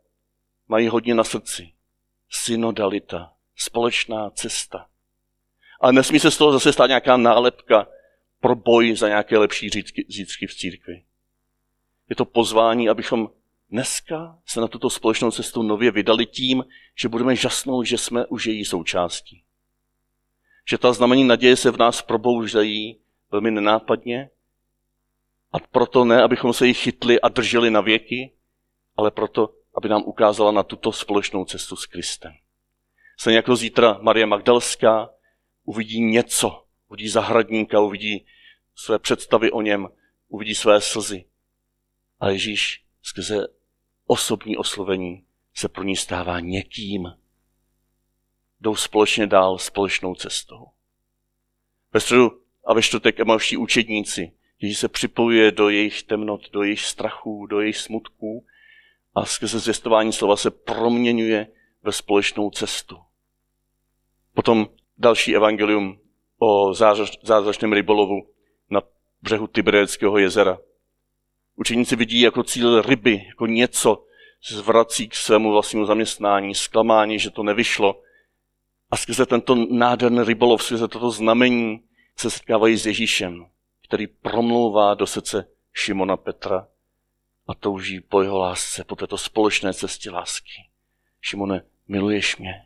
mají 0.68 0.88
hodně 0.88 1.14
na 1.14 1.24
srdci. 1.24 1.72
Synodalita, 2.30 3.35
společná 3.56 4.30
cesta. 4.30 4.86
Ale 5.80 5.92
nesmí 5.92 6.20
se 6.20 6.30
z 6.30 6.36
toho 6.36 6.52
zase 6.52 6.72
stát 6.72 6.86
nějaká 6.86 7.16
nálepka 7.16 7.88
pro 8.40 8.54
boj 8.54 8.96
za 8.96 9.08
nějaké 9.08 9.38
lepší 9.38 9.70
zítřky 10.08 10.46
v 10.46 10.54
církvi. 10.54 11.02
Je 12.08 12.16
to 12.16 12.24
pozvání, 12.24 12.88
abychom 12.88 13.30
dneska 13.70 14.38
se 14.46 14.60
na 14.60 14.68
tuto 14.68 14.90
společnou 14.90 15.30
cestu 15.30 15.62
nově 15.62 15.90
vydali 15.90 16.26
tím, 16.26 16.64
že 16.94 17.08
budeme 17.08 17.36
žasnout, 17.36 17.86
že 17.86 17.98
jsme 17.98 18.26
už 18.26 18.46
její 18.46 18.64
součástí. 18.64 19.42
Že 20.68 20.78
ta 20.78 20.92
znamení 20.92 21.24
naděje 21.24 21.56
se 21.56 21.70
v 21.70 21.76
nás 21.76 22.02
probouzají 22.02 23.00
velmi 23.30 23.50
nenápadně 23.50 24.30
a 25.52 25.58
proto 25.58 26.04
ne, 26.04 26.22
abychom 26.22 26.52
se 26.52 26.66
jí 26.66 26.74
chytli 26.74 27.20
a 27.20 27.28
drželi 27.28 27.70
na 27.70 27.80
věky, 27.80 28.32
ale 28.96 29.10
proto, 29.10 29.54
aby 29.74 29.88
nám 29.88 30.02
ukázala 30.02 30.52
na 30.52 30.62
tuto 30.62 30.92
společnou 30.92 31.44
cestu 31.44 31.76
s 31.76 31.86
Kristem. 31.86 32.32
Stejně 33.16 33.36
jako 33.36 33.56
zítra 33.56 33.98
Marie 34.02 34.26
Magdalská 34.26 35.10
uvidí 35.64 36.00
něco, 36.00 36.64
uvidí 36.88 37.08
zahradníka, 37.08 37.80
uvidí 37.80 38.26
své 38.74 38.98
představy 38.98 39.50
o 39.50 39.62
něm, 39.62 39.88
uvidí 40.28 40.54
své 40.54 40.80
slzy. 40.80 41.24
A 42.20 42.28
Ježíš 42.28 42.84
skrze 43.02 43.46
osobní 44.06 44.56
oslovení 44.56 45.24
se 45.54 45.68
pro 45.68 45.82
ní 45.82 45.96
stává 45.96 46.40
někým. 46.40 47.12
Jdou 48.60 48.76
společně 48.76 49.26
dál 49.26 49.58
společnou 49.58 50.14
cestou. 50.14 50.66
Ve 51.92 52.00
středu 52.00 52.42
a 52.64 52.74
ve 52.74 52.82
čtvrtek 52.82 53.20
emalští 53.20 53.56
učedníci, 53.56 54.32
Ježíš 54.60 54.78
se 54.78 54.88
připojuje 54.88 55.52
do 55.52 55.68
jejich 55.68 56.02
temnot, 56.02 56.50
do 56.50 56.62
jejich 56.62 56.80
strachů, 56.80 57.46
do 57.46 57.60
jejich 57.60 57.76
smutků 57.76 58.46
a 59.14 59.24
skrze 59.24 59.58
zvěstování 59.58 60.12
slova 60.12 60.36
se 60.36 60.50
proměňuje 60.50 61.48
ve 61.82 61.92
společnou 61.92 62.50
cestu. 62.50 63.05
Potom 64.36 64.66
další 64.98 65.36
evangelium 65.36 65.98
o 66.38 66.74
zázračném 67.22 67.72
rybolovu 67.72 68.28
na 68.70 68.82
břehu 69.22 69.46
Tiberického 69.46 70.18
jezera. 70.18 70.58
Učeníci 71.56 71.96
vidí 71.96 72.20
jako 72.20 72.42
cíl 72.42 72.82
ryby, 72.82 73.24
jako 73.26 73.46
něco, 73.46 74.04
zvrací 74.48 75.08
k 75.08 75.14
svému 75.14 75.50
vlastnímu 75.50 75.86
zaměstnání, 75.86 76.54
zklamání, 76.54 77.18
že 77.18 77.30
to 77.30 77.42
nevyšlo. 77.42 78.02
A 78.90 78.96
skrze 78.96 79.26
tento 79.26 79.54
nádherný 79.54 80.24
rybolov, 80.24 80.62
skrze 80.62 80.88
toto 80.88 81.10
znamení 81.10 81.82
se 82.16 82.30
setkávají 82.30 82.76
s 82.76 82.86
Ježíšem, 82.86 83.46
který 83.88 84.06
promlouvá 84.06 84.94
do 84.94 85.06
srdce 85.06 85.48
Šimona 85.72 86.16
Petra 86.16 86.68
a 87.46 87.54
touží 87.54 88.00
po 88.00 88.22
jeho 88.22 88.38
lásce, 88.38 88.84
po 88.84 88.96
této 88.96 89.18
společné 89.18 89.74
cestě 89.74 90.10
lásky. 90.10 90.68
Šimone, 91.20 91.62
miluješ 91.88 92.36
mě? 92.36 92.65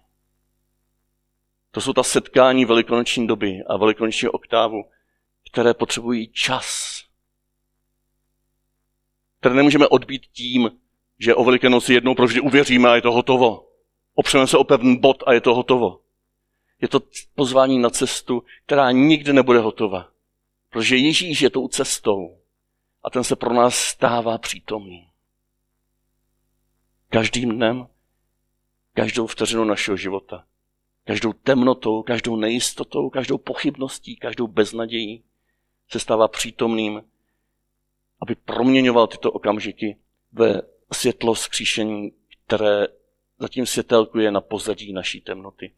To 1.70 1.80
jsou 1.80 1.92
ta 1.92 2.02
setkání 2.02 2.64
velikonoční 2.64 3.26
doby 3.26 3.62
a 3.66 3.76
velikonoční 3.76 4.28
oktávu, 4.28 4.84
které 5.52 5.74
potřebují 5.74 6.32
čas. 6.32 7.00
Které 9.40 9.54
nemůžeme 9.54 9.88
odbít 9.88 10.26
tím, 10.26 10.70
že 11.18 11.34
o 11.34 11.44
Velikonoci 11.44 11.94
jednou 11.94 12.14
provždy 12.14 12.40
uvěříme 12.40 12.90
a 12.90 12.94
je 12.94 13.02
to 13.02 13.12
hotovo. 13.12 13.68
Opřeme 14.14 14.46
se 14.46 14.58
o 14.58 14.64
pevný 14.64 14.98
bod 14.98 15.22
a 15.26 15.32
je 15.32 15.40
to 15.40 15.54
hotovo. 15.54 16.00
Je 16.80 16.88
to 16.88 17.00
pozvání 17.34 17.78
na 17.78 17.90
cestu, 17.90 18.42
která 18.66 18.90
nikdy 18.90 19.32
nebude 19.32 19.58
hotova. 19.58 20.08
Protože 20.70 20.96
Ježíš 20.96 21.40
je 21.40 21.50
tou 21.50 21.68
cestou 21.68 22.38
a 23.02 23.10
ten 23.10 23.24
se 23.24 23.36
pro 23.36 23.54
nás 23.54 23.74
stává 23.74 24.38
přítomný. 24.38 25.10
Každým 27.08 27.50
dnem, 27.50 27.86
každou 28.94 29.26
vteřinou 29.26 29.64
našeho 29.64 29.96
života, 29.96 30.46
každou 31.04 31.32
temnotou, 31.32 32.02
každou 32.02 32.36
nejistotou, 32.36 33.10
každou 33.10 33.38
pochybností, 33.38 34.16
každou 34.16 34.46
beznadějí 34.46 35.24
se 35.88 36.00
stává 36.00 36.28
přítomným, 36.28 37.02
aby 38.20 38.34
proměňoval 38.34 39.06
tyto 39.06 39.32
okamžiky 39.32 39.96
ve 40.32 40.62
světlo 40.92 41.34
skříšení, 41.34 42.12
které 42.46 42.86
zatím 43.38 43.66
světelkuje 43.66 44.30
na 44.30 44.40
pozadí 44.40 44.92
naší 44.92 45.20
temnoty, 45.20 45.72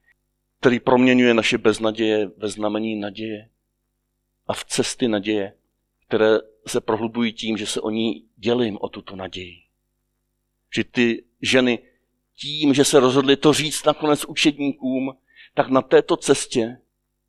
který 0.60 0.80
proměňuje 0.80 1.34
naše 1.34 1.58
beznaděje 1.58 2.30
ve 2.36 2.48
znamení 2.48 2.96
naděje 2.96 3.48
a 4.46 4.52
v 4.52 4.64
cesty 4.64 5.08
naděje, 5.08 5.52
které 6.06 6.38
se 6.66 6.80
prohlubují 6.80 7.32
tím, 7.32 7.56
že 7.56 7.66
se 7.66 7.80
o 7.80 7.90
ní 7.90 8.24
dělím 8.36 8.78
o 8.80 8.88
tuto 8.88 9.16
naději. 9.16 9.62
Že 10.74 10.84
ty 10.84 11.24
ženy 11.42 11.78
tím, 12.36 12.74
že 12.74 12.84
se 12.84 13.00
rozhodli 13.00 13.36
to 13.36 13.52
říct 13.52 13.84
nakonec 13.84 14.24
učedníkům, 14.24 15.16
tak 15.54 15.68
na 15.68 15.82
této 15.82 16.16
cestě, 16.16 16.78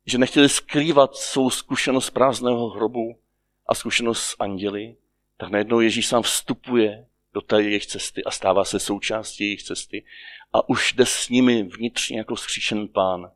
že 0.06 0.18
nechtěli 0.18 0.48
skrývat 0.48 1.16
svou 1.16 1.50
zkušenost 1.50 2.10
prázdného 2.10 2.70
hrobu 2.70 3.18
a 3.66 3.74
zkušenost 3.74 4.22
s 4.22 4.36
anděli, 4.38 4.96
tak 5.36 5.50
najednou 5.50 5.80
Ježíš 5.80 6.06
sám 6.06 6.22
vstupuje 6.22 7.06
do 7.34 7.40
té 7.40 7.62
jejich 7.62 7.86
cesty 7.86 8.24
a 8.24 8.30
stává 8.30 8.64
se 8.64 8.80
součástí 8.80 9.44
jejich 9.44 9.62
cesty 9.62 10.04
a 10.52 10.68
už 10.68 10.92
jde 10.92 11.06
s 11.06 11.28
nimi 11.28 11.62
vnitřně 11.62 12.18
jako 12.18 12.36
skříšen 12.36 12.88
pán, 12.88 13.30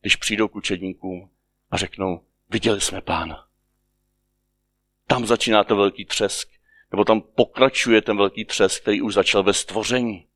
když 0.00 0.16
přijdou 0.16 0.48
k 0.48 0.56
učedníkům 0.56 1.30
a 1.70 1.76
řeknou, 1.76 2.20
viděli 2.50 2.80
jsme 2.80 3.00
pána. 3.00 3.46
Tam 5.06 5.26
začíná 5.26 5.64
ten 5.64 5.76
velký 5.76 6.04
třesk, 6.04 6.48
nebo 6.90 7.04
tam 7.04 7.20
pokračuje 7.20 8.02
ten 8.02 8.16
velký 8.16 8.44
třesk, 8.44 8.82
který 8.82 9.02
už 9.02 9.14
začal 9.14 9.42
ve 9.42 9.52
stvoření. 9.52 10.26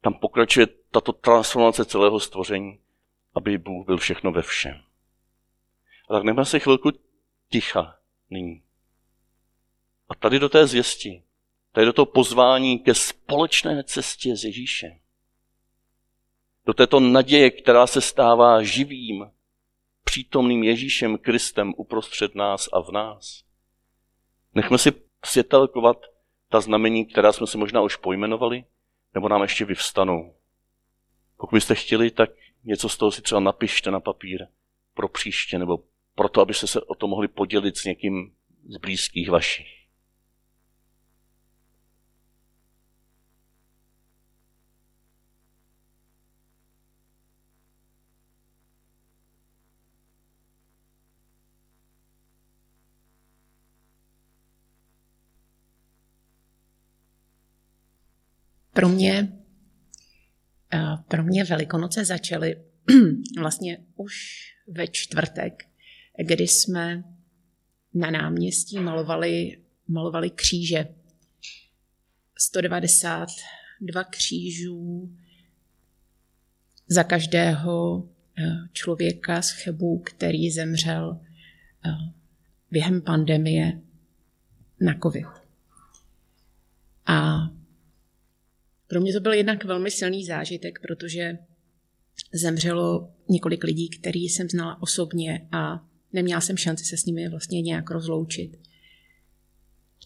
Tam 0.00 0.14
pokračuje 0.14 0.66
tato 0.90 1.12
transformace 1.12 1.84
celého 1.84 2.20
stvoření, 2.20 2.80
aby 3.34 3.58
Bůh 3.58 3.86
byl 3.86 3.96
všechno 3.96 4.32
ve 4.32 4.42
všem. 4.42 4.82
A 6.10 6.12
tak 6.12 6.24
nechme 6.24 6.44
se 6.44 6.58
chvilku 6.58 6.90
ticha 7.48 7.98
nyní. 8.30 8.62
A 10.08 10.14
tady 10.14 10.38
do 10.38 10.48
té 10.48 10.66
zvěsti, 10.66 11.22
tady 11.72 11.86
do 11.86 11.92
toho 11.92 12.06
pozvání 12.06 12.78
ke 12.78 12.94
společné 12.94 13.84
cestě 13.84 14.36
s 14.36 14.44
Ježíšem. 14.44 14.98
Do 16.66 16.74
této 16.74 17.00
naděje, 17.00 17.50
která 17.50 17.86
se 17.86 18.00
stává 18.00 18.62
živým, 18.62 19.30
přítomným 20.04 20.62
Ježíšem 20.62 21.18
Kristem 21.18 21.74
uprostřed 21.76 22.34
nás 22.34 22.68
a 22.72 22.80
v 22.80 22.90
nás. 22.90 23.44
Nechme 24.54 24.78
si 24.78 24.92
světelkovat 25.24 25.96
ta 26.48 26.60
znamení, 26.60 27.06
která 27.06 27.32
jsme 27.32 27.46
si 27.46 27.58
možná 27.58 27.82
už 27.82 27.96
pojmenovali, 27.96 28.64
nebo 29.18 29.28
nám 29.28 29.42
ještě 29.42 29.64
vyvstanou. 29.64 30.34
Pokud 31.36 31.56
byste 31.56 31.74
chtěli, 31.74 32.10
tak 32.10 32.30
něco 32.64 32.88
z 32.88 32.96
toho 32.96 33.12
si 33.12 33.22
třeba 33.22 33.40
napište 33.40 33.90
na 33.90 34.00
papír 34.00 34.46
pro 34.94 35.08
příště, 35.08 35.58
nebo 35.58 35.78
proto, 36.14 36.40
abyste 36.40 36.66
se 36.66 36.80
o 36.80 36.94
to 36.94 37.06
mohli 37.08 37.28
podělit 37.28 37.76
s 37.76 37.84
někým 37.84 38.34
z 38.68 38.76
blízkých 38.76 39.30
vašich. 39.30 39.77
Pro 58.78 58.88
mě, 58.88 59.32
eh, 60.74 60.96
pro 61.08 61.22
mě 61.22 61.44
Velikonoce 61.44 62.04
začaly 62.04 62.56
vlastně 63.38 63.78
už 63.96 64.14
ve 64.68 64.86
čtvrtek, 64.88 65.64
kdy 66.24 66.48
jsme 66.48 67.04
na 67.94 68.10
náměstí 68.10 68.78
malovali, 68.78 69.62
malovali 69.88 70.30
kříže. 70.30 70.88
192 72.38 74.04
křížů 74.04 75.10
za 76.88 77.04
každého 77.04 78.08
eh, 78.38 78.42
člověka 78.72 79.42
z 79.42 79.50
Chebu, 79.50 79.98
který 79.98 80.50
zemřel 80.50 81.20
eh, 81.86 81.90
během 82.70 83.02
pandemie 83.02 83.80
na 84.80 84.98
COVID. 85.02 85.26
A 87.06 87.48
pro 88.88 89.00
mě 89.00 89.12
to 89.12 89.20
byl 89.20 89.32
jednak 89.32 89.64
velmi 89.64 89.90
silný 89.90 90.24
zážitek, 90.24 90.78
protože 90.82 91.38
zemřelo 92.32 93.12
několik 93.28 93.64
lidí, 93.64 93.88
který 93.88 94.20
jsem 94.20 94.48
znala 94.48 94.82
osobně 94.82 95.48
a 95.52 95.86
neměla 96.12 96.40
jsem 96.40 96.56
šanci 96.56 96.84
se 96.84 96.96
s 96.96 97.04
nimi 97.04 97.28
vlastně 97.28 97.62
nějak 97.62 97.90
rozloučit. 97.90 98.58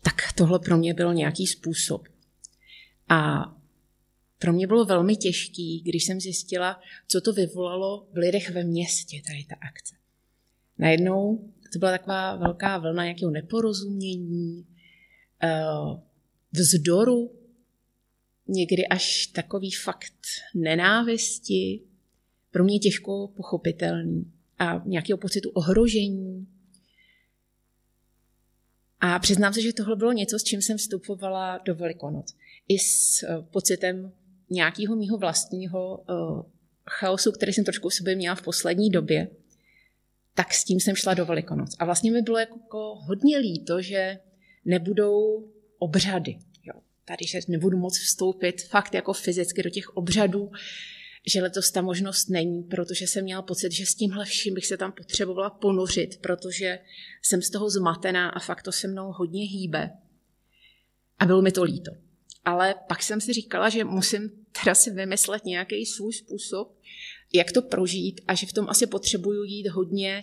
Tak 0.03 0.14
tohle 0.35 0.59
pro 0.59 0.77
mě 0.77 0.95
byl 0.95 1.14
nějaký 1.14 1.47
způsob. 1.47 2.09
A 3.09 3.45
pro 4.38 4.53
mě 4.53 4.66
bylo 4.66 4.85
velmi 4.85 5.16
těžký, 5.16 5.81
když 5.81 6.05
jsem 6.05 6.21
zjistila, 6.21 6.81
co 7.09 7.21
to 7.21 7.33
vyvolalo 7.33 8.07
v 8.12 8.16
lidech 8.16 8.51
ve 8.51 8.64
městě, 8.64 9.23
tady 9.27 9.45
ta 9.45 9.55
akce. 9.68 9.95
Najednou 10.79 11.53
to 11.73 11.79
byla 11.79 11.90
taková 11.90 12.37
velká 12.37 12.79
vlna 12.79 13.05
nějakého 13.05 13.31
neporozumění, 13.31 14.66
eh, 15.42 15.64
vzdoru 16.53 17.41
někdy 18.48 18.87
až 18.87 19.26
takový 19.26 19.70
fakt 19.70 20.26
nenávisti, 20.55 21.81
pro 22.50 22.64
mě 22.64 22.78
těžko 22.78 23.28
pochopitelný 23.37 24.33
a 24.59 24.83
nějakého 24.87 25.18
pocitu 25.18 25.50
ohrožení. 25.50 26.46
A 29.00 29.18
přiznám 29.18 29.55
se, 29.55 29.62
že 29.62 29.72
tohle 29.72 29.96
bylo 29.96 30.12
něco, 30.12 30.38
s 30.38 30.44
čím 30.44 30.62
jsem 30.62 30.78
vstupovala 30.78 31.59
do 31.64 31.74
Velikonoc. 31.74 32.37
I 32.68 32.78
s 32.78 33.22
uh, 33.22 33.44
pocitem 33.44 34.12
nějakého 34.50 34.96
mýho 34.96 35.18
vlastního 35.18 36.05
uh, 36.09 36.42
chaosu, 36.90 37.33
který 37.33 37.52
jsem 37.52 37.64
trošku 37.64 37.87
u 37.87 37.90
sebe 37.90 38.14
měla 38.14 38.35
v 38.35 38.42
poslední 38.42 38.90
době, 38.90 39.28
tak 40.35 40.55
s 40.55 40.64
tím 40.64 40.81
jsem 40.81 40.96
šla 40.96 41.14
do 41.14 41.26
Velikonoc. 41.26 41.76
A 41.78 41.85
vlastně 41.85 42.12
mi 42.12 42.22
bylo 42.22 42.38
jako 42.38 42.94
hodně 42.94 43.38
líto, 43.38 43.83
že 43.83 44.18
nebudou 44.64 45.48
obřady. 45.78 46.38
Tady, 47.04 47.26
že 47.26 47.40
nebudu 47.48 47.78
moc 47.78 47.98
vstoupit 47.98 48.62
fakt 48.62 48.94
jako 48.94 49.12
fyzicky 49.12 49.62
do 49.62 49.70
těch 49.70 49.88
obřadů, 49.88 50.50
že 51.26 51.42
letos 51.42 51.70
ta 51.70 51.82
možnost 51.82 52.28
není, 52.28 52.62
protože 52.62 53.06
jsem 53.06 53.24
měla 53.24 53.42
pocit, 53.42 53.72
že 53.72 53.86
s 53.86 53.94
tímhle 53.94 54.24
vším 54.24 54.54
bych 54.54 54.66
se 54.66 54.76
tam 54.76 54.92
potřebovala 54.92 55.50
ponořit, 55.50 56.20
protože 56.20 56.78
jsem 57.22 57.42
z 57.42 57.50
toho 57.50 57.70
zmatená 57.70 58.28
a 58.28 58.38
fakt 58.38 58.62
to 58.62 58.72
se 58.72 58.88
mnou 58.88 59.12
hodně 59.12 59.42
hýbe. 59.42 59.90
A 61.18 61.26
bylo 61.26 61.42
mi 61.42 61.52
to 61.52 61.62
líto. 61.62 61.92
Ale 62.44 62.74
pak 62.88 63.02
jsem 63.02 63.20
si 63.20 63.32
říkala, 63.32 63.68
že 63.68 63.84
musím 63.84 64.30
teda 64.62 64.74
si 64.74 64.90
vymyslet 64.90 65.44
nějaký 65.44 65.86
svůj 65.86 66.12
způsob, 66.12 66.78
jak 67.32 67.52
to 67.52 67.62
prožít 67.62 68.20
a 68.28 68.34
že 68.34 68.46
v 68.46 68.52
tom 68.52 68.66
asi 68.68 68.86
potřebuju 68.86 69.44
jít 69.44 69.68
hodně 69.68 70.22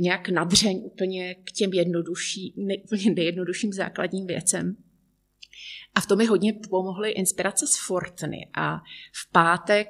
nějak 0.00 0.28
nadřeň 0.28 0.82
úplně 0.84 1.34
k 1.34 1.52
těm 1.52 1.72
jednodušší, 1.72 2.54
ne, 2.56 2.74
nejjednodušším 3.14 3.72
základním 3.72 4.26
věcem. 4.26 4.76
A 5.94 6.00
v 6.00 6.06
tom 6.06 6.18
mi 6.18 6.26
hodně 6.26 6.52
pomohly 6.52 7.10
inspirace 7.10 7.66
z 7.66 7.86
Fortny. 7.86 8.48
A 8.54 8.76
v 9.12 9.32
pátek 9.32 9.88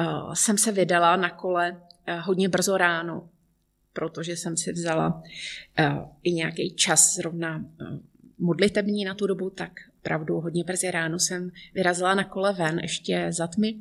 uh, 0.00 0.34
jsem 0.34 0.58
se 0.58 0.72
vydala 0.72 1.16
na 1.16 1.30
kole 1.30 1.72
uh, 1.72 2.14
hodně 2.20 2.48
brzo 2.48 2.76
ráno, 2.76 3.28
protože 3.92 4.36
jsem 4.36 4.56
si 4.56 4.72
vzala 4.72 5.22
uh, 5.78 6.08
i 6.22 6.32
nějaký 6.32 6.74
čas 6.74 7.14
zrovna 7.14 7.64
modlitební 8.38 9.04
na 9.04 9.14
tu 9.14 9.26
dobu, 9.26 9.50
tak 9.50 9.72
pravdu 10.02 10.40
hodně 10.40 10.64
brzy 10.64 10.90
ráno 10.90 11.18
jsem 11.18 11.50
vyrazila 11.74 12.14
na 12.14 12.24
kole 12.24 12.52
ven 12.52 12.78
ještě 12.78 13.26
za 13.30 13.46
tmy. 13.46 13.74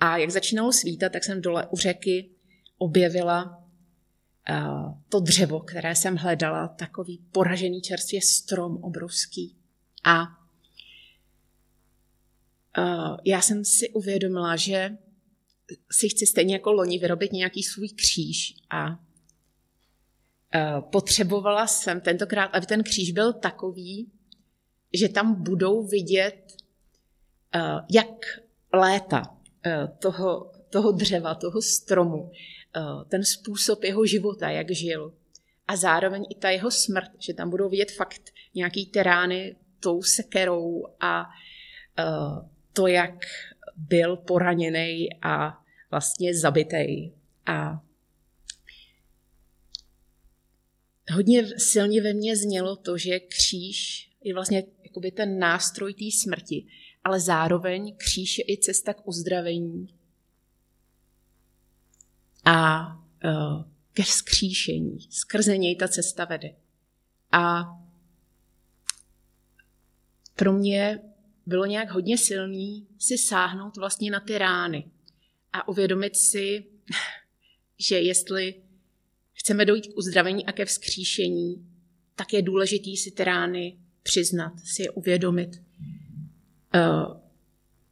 A 0.00 0.16
jak 0.16 0.30
začínalo 0.30 0.72
svítat, 0.72 1.12
tak 1.12 1.24
jsem 1.24 1.42
dole 1.42 1.66
u 1.70 1.76
řeky 1.76 2.30
objevila 2.78 3.61
to 5.08 5.20
dřevo, 5.20 5.60
které 5.60 5.96
jsem 5.96 6.16
hledala, 6.16 6.68
takový 6.68 7.18
poražený 7.32 7.80
čerstvě 7.82 8.22
strom 8.22 8.76
obrovský. 8.76 9.56
A 10.04 10.26
já 13.24 13.40
jsem 13.42 13.64
si 13.64 13.90
uvědomila, 13.90 14.56
že 14.56 14.96
si 15.92 16.08
chci 16.08 16.26
stejně 16.26 16.54
jako 16.54 16.72
loni 16.72 16.98
vyrobit 16.98 17.32
nějaký 17.32 17.62
svůj 17.62 17.88
kříž 17.88 18.54
a 18.70 19.04
potřebovala 20.80 21.66
jsem 21.66 22.00
tentokrát, 22.00 22.46
aby 22.46 22.66
ten 22.66 22.82
kříž 22.82 23.12
byl 23.12 23.32
takový, 23.32 24.12
že 24.94 25.08
tam 25.08 25.42
budou 25.42 25.86
vidět, 25.86 26.56
jak 27.90 28.24
léta 28.72 29.36
toho, 29.98 30.52
toho 30.70 30.92
dřeva, 30.92 31.34
toho 31.34 31.62
stromu, 31.62 32.30
ten 33.08 33.24
způsob 33.24 33.84
jeho 33.84 34.06
života, 34.06 34.50
jak 34.50 34.70
žil. 34.70 35.14
A 35.68 35.76
zároveň 35.76 36.24
i 36.30 36.34
ta 36.34 36.50
jeho 36.50 36.70
smrt, 36.70 37.10
že 37.18 37.34
tam 37.34 37.50
budou 37.50 37.68
vidět 37.68 37.90
fakt 37.90 38.22
nějaký 38.54 38.86
ty 38.86 39.02
rány 39.02 39.56
tou 39.80 40.02
sekerou 40.02 40.86
a 41.00 41.24
eh, 41.98 42.04
to, 42.72 42.86
jak 42.86 43.14
byl 43.76 44.16
poraněný 44.16 45.08
a 45.22 45.62
vlastně 45.90 46.34
zabitý. 46.38 47.12
A 47.46 47.82
hodně 51.12 51.58
silně 51.58 52.02
ve 52.02 52.12
mně 52.12 52.36
znělo 52.36 52.76
to, 52.76 52.98
že 52.98 53.20
kříž 53.20 54.10
je 54.24 54.34
vlastně 54.34 54.64
jakoby 54.82 55.10
ten 55.10 55.38
nástroj 55.38 55.94
té 55.94 56.04
smrti, 56.22 56.66
ale 57.04 57.20
zároveň 57.20 57.96
kříž 57.96 58.38
je 58.38 58.44
i 58.48 58.58
cesta 58.58 58.94
k 58.94 59.08
uzdravení 59.08 59.88
a 62.44 62.86
ke 63.92 64.02
vzkříšení. 64.02 64.98
Skrze 65.10 65.58
něj 65.58 65.76
ta 65.76 65.88
cesta 65.88 66.24
vede. 66.24 66.54
A 67.32 67.64
pro 70.36 70.52
mě 70.52 71.00
bylo 71.46 71.66
nějak 71.66 71.90
hodně 71.90 72.18
silný 72.18 72.86
si 72.98 73.18
sáhnout 73.18 73.76
vlastně 73.76 74.10
na 74.10 74.20
ty 74.20 74.38
rány 74.38 74.90
a 75.52 75.68
uvědomit 75.68 76.16
si, 76.16 76.64
že 77.78 78.00
jestli 78.00 78.54
chceme 79.32 79.64
dojít 79.64 79.86
k 79.86 79.96
uzdravení 79.96 80.46
a 80.46 80.52
ke 80.52 80.64
vzkříšení, 80.64 81.66
tak 82.14 82.32
je 82.32 82.42
důležitý 82.42 82.96
si 82.96 83.10
ty 83.10 83.24
rány 83.24 83.78
přiznat, 84.02 84.52
si 84.64 84.82
je 84.82 84.90
uvědomit, 84.90 85.62
uh, 86.74 87.20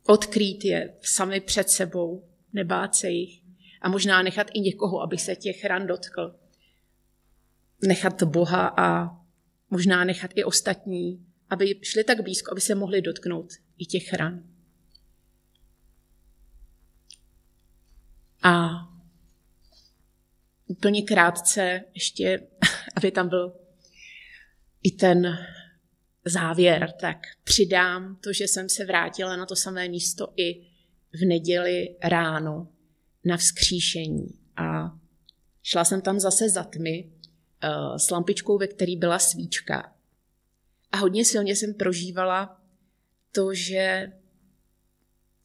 odkrýt 0.07 0.65
je 0.65 0.95
sami 1.03 1.41
před 1.41 1.71
sebou, 1.71 2.29
nebát 2.53 2.95
se 2.95 3.11
jich 3.11 3.40
a 3.81 3.89
možná 3.89 4.23
nechat 4.23 4.47
i 4.55 4.61
někoho, 4.61 5.03
aby 5.03 5.19
se 5.19 5.37
těch 5.37 5.65
ran 5.65 5.87
dotkl. 5.87 6.37
Nechat 7.87 8.23
Boha 8.23 8.75
a 8.77 9.17
možná 9.71 10.05
nechat 10.05 10.31
i 10.35 10.45
ostatní, 10.45 11.27
aby 11.51 11.81
šli 11.83 12.05
tak 12.05 12.23
blízko, 12.23 12.53
aby 12.53 12.61
se 12.61 12.75
mohli 12.75 13.03
dotknout 13.03 13.53
i 13.79 13.87
těch 13.87 14.13
ran. 14.13 14.43
A 18.43 18.71
úplně 20.67 21.03
krátce 21.03 21.85
ještě, 21.95 22.47
aby 22.97 23.11
tam 23.11 23.29
byl 23.29 23.53
i 24.83 24.91
ten 24.91 25.39
závěr, 26.25 26.93
tak 27.01 27.17
přidám 27.45 28.17
to, 28.17 28.33
že 28.33 28.45
jsem 28.45 28.69
se 28.69 28.85
vrátila 28.85 29.37
na 29.37 29.47
to 29.47 29.57
samé 29.57 29.89
místo 29.89 30.33
i 30.37 30.61
v 31.13 31.25
neděli 31.27 31.97
ráno 32.03 32.69
na 33.25 33.37
vzkříšení. 33.37 34.39
A 34.57 34.99
šla 35.63 35.85
jsem 35.85 36.01
tam 36.01 36.21
zase 36.21 36.49
za 36.49 36.65
tmy 36.65 37.13
uh, 37.65 37.97
s 37.97 38.11
lampičkou, 38.11 38.59
ve 38.59 38.67
které 38.67 38.97
byla 38.97 39.19
svíčka. 39.19 39.97
A 40.93 40.97
hodně 40.97 41.25
silně 41.25 41.57
jsem 41.57 41.75
prožívala 41.75 42.63
to, 43.33 43.55
že 43.55 44.13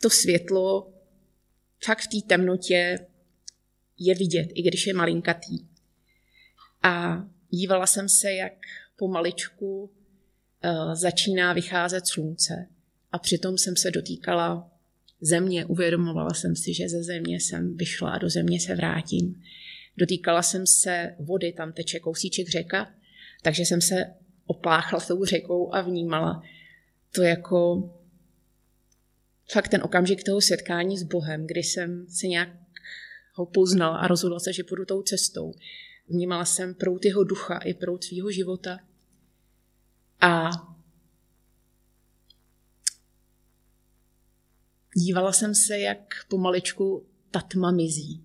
to 0.01 0.09
světlo 0.09 0.93
fakt 1.85 1.99
v 1.99 2.07
té 2.07 2.27
temnotě 2.27 3.07
je 3.97 4.15
vidět, 4.15 4.49
i 4.53 4.61
když 4.61 4.88
je 4.88 4.93
malinkatý. 4.93 5.67
A 6.83 7.23
dívala 7.49 7.88
jsem 7.88 8.09
se, 8.09 8.33
jak 8.33 8.53
pomaličku 8.95 9.83
uh, 9.83 10.93
začíná 10.93 11.53
vycházet 11.53 12.07
slunce. 12.07 12.67
A 13.11 13.19
přitom 13.19 13.57
jsem 13.57 13.75
se 13.75 13.91
dotýkala 13.91 14.74
země. 15.25 15.65
Uvědomovala 15.65 16.29
jsem 16.29 16.55
si, 16.55 16.73
že 16.73 16.89
ze 16.89 17.03
země 17.03 17.39
jsem 17.39 17.77
vyšla 17.77 18.09
a 18.09 18.17
do 18.17 18.29
země 18.29 18.59
se 18.59 18.75
vrátím. 18.75 19.41
Dotýkala 19.97 20.41
jsem 20.41 20.67
se 20.67 21.15
vody, 21.19 21.53
tam 21.53 21.73
teče 21.73 21.99
kousíček 21.99 22.49
řeka, 22.49 22.93
takže 23.43 23.65
jsem 23.65 23.81
se 23.81 24.05
opláchla 24.45 24.99
tou 24.99 25.25
řekou 25.25 25.73
a 25.73 25.81
vnímala 25.81 26.41
to 27.11 27.21
jako 27.21 27.89
fakt 29.51 29.67
ten 29.67 29.83
okamžik 29.83 30.23
toho 30.23 30.41
setkání 30.41 30.97
s 30.97 31.03
Bohem, 31.03 31.47
kdy 31.47 31.59
jsem 31.63 32.05
se 32.09 32.27
nějak 32.27 32.49
ho 33.33 33.45
poznala 33.45 33.97
a 33.97 34.07
rozhodla 34.07 34.39
se, 34.39 34.53
že 34.53 34.63
půjdu 34.63 34.85
tou 34.85 35.01
cestou. 35.01 35.53
Vnímala 36.09 36.45
jsem 36.45 36.73
prout 36.73 37.05
jeho 37.05 37.23
ducha 37.23 37.57
i 37.57 37.73
prout 37.73 38.03
svého 38.03 38.31
života. 38.31 38.79
A 40.21 40.49
dívala 44.95 45.31
jsem 45.31 45.55
se, 45.55 45.79
jak 45.79 46.25
pomaličku 46.27 47.08
ta 47.31 47.41
tma 47.41 47.71
mizí. 47.71 48.23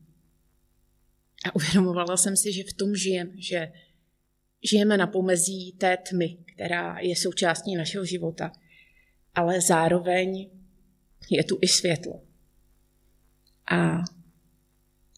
A 1.45 1.55
uvědomovala 1.55 2.17
jsem 2.17 2.37
si, 2.37 2.53
že 2.53 2.65
v 2.65 2.73
tom 2.73 2.97
žijeme, 2.97 3.31
že 3.37 3.73
žijeme 4.63 4.97
na 4.97 5.07
pomezí 5.07 5.73
té 5.73 5.97
tmy, 5.97 6.39
která 6.55 6.99
je 6.99 7.17
součástí 7.17 7.77
našeho 7.77 8.05
života, 8.05 8.53
ale 9.35 9.61
zároveň 9.61 10.51
je 11.31 11.45
tu 11.45 11.59
i 11.61 11.69
světlo. 11.69 12.23
A 13.71 13.99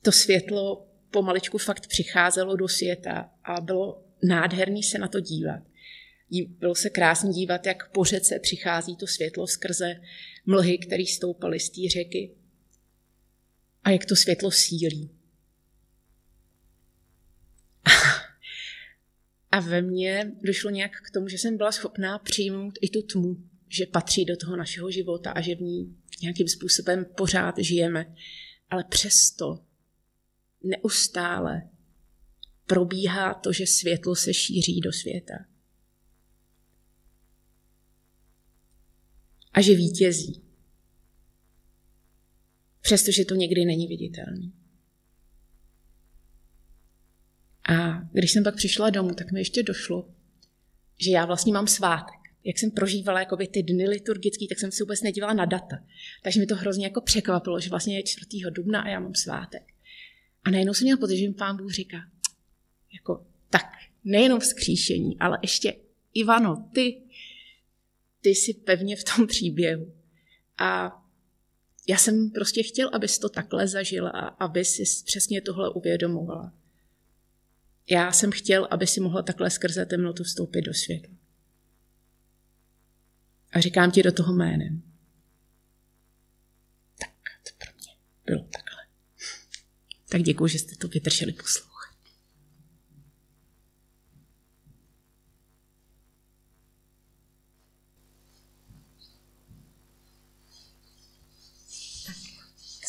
to 0.02 0.12
světlo 0.12 0.88
pomaličku 1.10 1.58
fakt 1.58 1.86
přicházelo 1.86 2.56
do 2.56 2.68
světa 2.68 3.30
a 3.44 3.60
bylo 3.60 4.04
nádherný 4.22 4.82
se 4.82 4.98
na 4.98 5.08
to 5.08 5.20
dívat. 5.20 5.62
Bylo 6.40 6.74
se 6.74 6.90
krásně 6.90 7.30
dívat, 7.30 7.66
jak 7.66 7.92
po 7.92 8.04
řece 8.04 8.38
přichází 8.38 8.96
to 8.96 9.06
světlo 9.06 9.46
skrze 9.46 10.00
mlhy, 10.46 10.78
které 10.78 11.04
stoupaly 11.06 11.60
z 11.60 11.70
té 11.70 11.80
řeky. 11.92 12.34
A 13.84 13.90
jak 13.90 14.06
to 14.06 14.16
světlo 14.16 14.50
sílí. 14.50 15.10
A 19.50 19.60
ve 19.60 19.82
mně 19.82 20.32
došlo 20.42 20.70
nějak 20.70 20.92
k 20.92 21.10
tomu, 21.10 21.28
že 21.28 21.38
jsem 21.38 21.56
byla 21.56 21.72
schopná 21.72 22.18
přijmout 22.18 22.78
i 22.80 22.88
tu 22.88 23.02
tmu, 23.02 23.36
že 23.68 23.86
patří 23.86 24.24
do 24.24 24.36
toho 24.36 24.56
našeho 24.56 24.90
života 24.90 25.30
a 25.30 25.40
že 25.40 25.54
v 25.54 25.60
ní 25.60 25.96
nějakým 26.22 26.48
způsobem 26.48 27.06
pořád 27.16 27.58
žijeme. 27.58 28.14
Ale 28.70 28.84
přesto 28.84 29.64
neustále 30.62 31.62
probíhá 32.66 33.34
to, 33.34 33.52
že 33.52 33.66
světlo 33.66 34.16
se 34.16 34.34
šíří 34.34 34.80
do 34.80 34.92
světa. 34.92 35.34
A 39.52 39.60
že 39.60 39.74
vítězí. 39.74 40.42
Přestože 42.80 43.24
to 43.24 43.34
někdy 43.34 43.64
není 43.64 43.86
viditelný. 43.86 44.52
A 47.68 48.00
když 48.12 48.32
jsem 48.32 48.44
pak 48.44 48.56
přišla 48.56 48.90
domů, 48.90 49.14
tak 49.14 49.32
mi 49.32 49.40
ještě 49.40 49.62
došlo, 49.62 50.08
že 50.98 51.10
já 51.10 51.26
vlastně 51.26 51.52
mám 51.52 51.66
svátek. 51.66 52.14
Jak 52.44 52.58
jsem 52.58 52.70
prožívala 52.70 53.20
jakoby 53.20 53.46
ty 53.46 53.62
dny 53.62 53.88
liturgický, 53.88 54.48
tak 54.48 54.58
jsem 54.58 54.72
se 54.72 54.84
vůbec 54.84 55.02
nedívala 55.02 55.32
na 55.32 55.44
data. 55.44 55.76
Takže 56.22 56.40
mi 56.40 56.46
to 56.46 56.56
hrozně 56.56 56.86
jako 56.86 57.00
překvapilo, 57.00 57.60
že 57.60 57.70
vlastně 57.70 57.96
je 57.96 58.02
4. 58.02 58.26
dubna 58.50 58.80
a 58.80 58.88
já 58.88 59.00
mám 59.00 59.14
svátek. 59.14 59.62
A 60.44 60.50
najednou 60.50 60.74
jsem 60.74 60.84
měla 60.84 60.98
pocit, 60.98 61.16
že 61.16 61.28
mi 61.28 61.34
pán 61.34 61.56
Bůh 61.56 61.72
říká, 61.72 61.98
jako 62.92 63.26
tak, 63.50 63.66
nejenom 64.04 64.40
vzkříšení, 64.40 65.18
ale 65.18 65.38
ještě 65.42 65.74
Ivano, 66.14 66.68
ty, 66.74 67.02
ty 68.22 68.30
jsi 68.30 68.54
pevně 68.54 68.96
v 68.96 69.04
tom 69.04 69.26
příběhu. 69.26 69.94
A 70.58 70.98
já 71.88 71.96
jsem 71.96 72.30
prostě 72.30 72.62
chtěl, 72.62 72.90
abys 72.92 73.18
to 73.18 73.28
takhle 73.28 73.68
zažila 73.68 74.10
a 74.10 74.20
aby 74.20 74.64
si 74.64 74.82
přesně 75.04 75.40
tohle 75.40 75.70
uvědomovala. 75.70 76.52
Já 77.90 78.12
jsem 78.12 78.32
chtěl, 78.32 78.68
aby 78.70 78.86
si 78.86 79.00
mohla 79.00 79.22
takhle 79.22 79.50
skrze 79.50 79.86
temnotu 79.86 80.24
vstoupit 80.24 80.62
do 80.62 80.74
světla. 80.74 81.14
A 83.52 83.60
říkám 83.60 83.90
ti 83.90 84.02
do 84.02 84.12
toho 84.12 84.32
jménem. 84.32 84.82
Tak 86.98 87.10
to 87.42 87.50
pro 87.58 87.72
mě 87.78 87.96
bylo 88.26 88.42
takhle. 88.42 88.82
Tak 90.08 90.22
děkuji, 90.22 90.46
že 90.46 90.58
jste 90.58 90.76
to 90.76 90.88
vydrželi 90.88 91.32
poslouchat. 91.32 91.71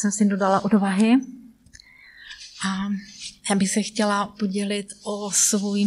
Jsem 0.03 0.11
si 0.11 0.25
dodala 0.25 0.65
odvahy 0.65 1.13
a 2.67 2.89
já 3.49 3.55
bych 3.55 3.69
se 3.69 3.81
chtěla 3.81 4.27
podělit 4.27 4.87
o 5.03 5.31
svůj 5.31 5.85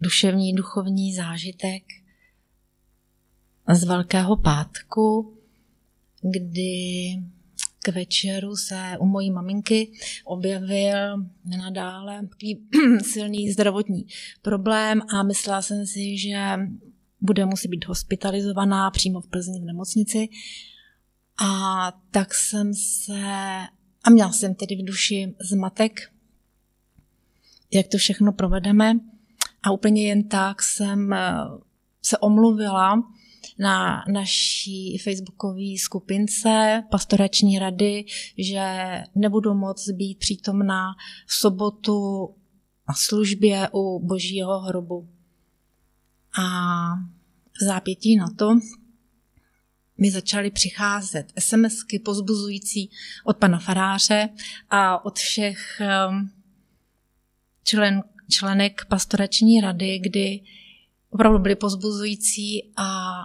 duševní, 0.00 0.54
duchovní 0.54 1.14
zážitek 1.14 1.82
z 3.74 3.84
Velkého 3.84 4.36
pátku, 4.36 5.36
kdy 6.22 7.22
k 7.84 7.88
večeru 7.88 8.56
se 8.56 8.96
u 9.00 9.06
mojí 9.06 9.30
maminky 9.30 9.92
objevil 10.24 11.24
nadále 11.44 12.26
takový 12.26 12.68
silný 13.02 13.50
zdravotní 13.52 14.06
problém 14.42 15.02
a 15.08 15.22
myslela 15.22 15.62
jsem 15.62 15.86
si, 15.86 16.18
že 16.18 16.58
bude 17.20 17.46
muset 17.46 17.68
být 17.68 17.86
hospitalizovaná 17.86 18.90
přímo 18.90 19.20
v 19.20 19.28
Plzni 19.28 19.60
v 19.60 19.64
nemocnici. 19.64 20.28
A 21.38 21.92
tak 22.10 22.34
jsem 22.34 22.74
se, 22.74 23.22
a 24.04 24.10
měla 24.10 24.32
jsem 24.32 24.54
tedy 24.54 24.76
v 24.76 24.84
duši 24.84 25.34
zmatek, 25.50 26.00
jak 27.70 27.88
to 27.88 27.98
všechno 27.98 28.32
provedeme. 28.32 28.92
A 29.62 29.70
úplně 29.70 30.08
jen 30.08 30.28
tak 30.28 30.62
jsem 30.62 31.12
eh, 31.12 31.34
se 32.02 32.18
omluvila 32.18 33.02
na 33.58 34.04
naší 34.12 34.98
facebookové 34.98 35.78
skupince 35.78 36.82
pastorační 36.90 37.58
rady, 37.58 38.04
že 38.38 38.62
nebudu 39.14 39.54
moc 39.54 39.90
být 39.90 40.18
přítomná 40.18 40.92
v 41.26 41.34
sobotu 41.34 42.28
na 42.88 42.94
službě 42.94 43.68
u 43.72 44.06
božího 44.06 44.60
hrobu. 44.60 45.08
A 46.42 46.44
v 47.60 47.64
zápětí 47.66 48.16
na 48.16 48.26
to 48.38 48.58
mi 49.98 50.10
začaly 50.10 50.50
přicházet 50.50 51.32
SMSky 51.38 51.98
pozbuzující 51.98 52.90
od 53.24 53.36
pana 53.36 53.58
faráře 53.58 54.28
a 54.70 55.04
od 55.04 55.18
všech 55.18 55.80
um, 56.08 56.30
člen, 57.64 58.02
členek 58.30 58.84
pastorační 58.88 59.60
rady, 59.60 59.98
kdy 59.98 60.40
opravdu 61.10 61.38
byly 61.38 61.56
pozbuzující 61.56 62.72
a, 62.76 63.20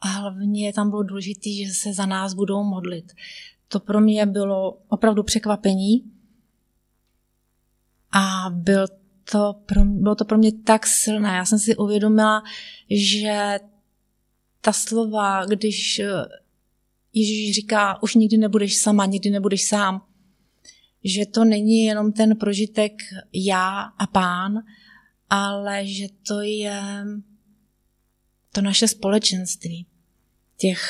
a 0.00 0.08
hlavně 0.08 0.72
tam 0.72 0.90
bylo 0.90 1.02
důležité, 1.02 1.50
že 1.50 1.72
se 1.72 1.92
za 1.92 2.06
nás 2.06 2.34
budou 2.34 2.64
modlit. 2.64 3.12
To 3.68 3.80
pro 3.80 4.00
mě 4.00 4.26
bylo 4.26 4.78
opravdu 4.88 5.22
překvapení 5.22 6.04
a 8.12 8.50
byl 8.50 8.86
to 9.30 9.54
pro, 9.66 9.84
bylo 9.84 10.14
to 10.14 10.24
pro 10.24 10.38
mě 10.38 10.52
tak 10.52 10.86
silné. 10.86 11.36
Já 11.36 11.44
jsem 11.44 11.58
si 11.58 11.76
uvědomila, 11.76 12.42
že 12.90 13.58
ta 14.60 14.72
slova, 14.72 15.44
když 15.44 15.98
eh, 15.98 16.24
Ježíš 17.12 17.54
říká, 17.54 18.02
už 18.02 18.14
nikdy 18.14 18.36
nebudeš 18.36 18.76
sama, 18.76 19.06
nikdy 19.06 19.30
nebudeš 19.30 19.68
sám, 19.68 20.06
že 21.04 21.26
to 21.26 21.44
není 21.44 21.84
jenom 21.84 22.12
ten 22.12 22.36
prožitek 22.36 22.92
já 23.32 23.80
a 23.80 24.06
pán, 24.06 24.58
ale 25.30 25.86
že 25.86 26.06
to 26.26 26.40
je 26.40 26.82
to 28.52 28.62
naše 28.62 28.88
společenství 28.88 29.86
těch 30.56 30.80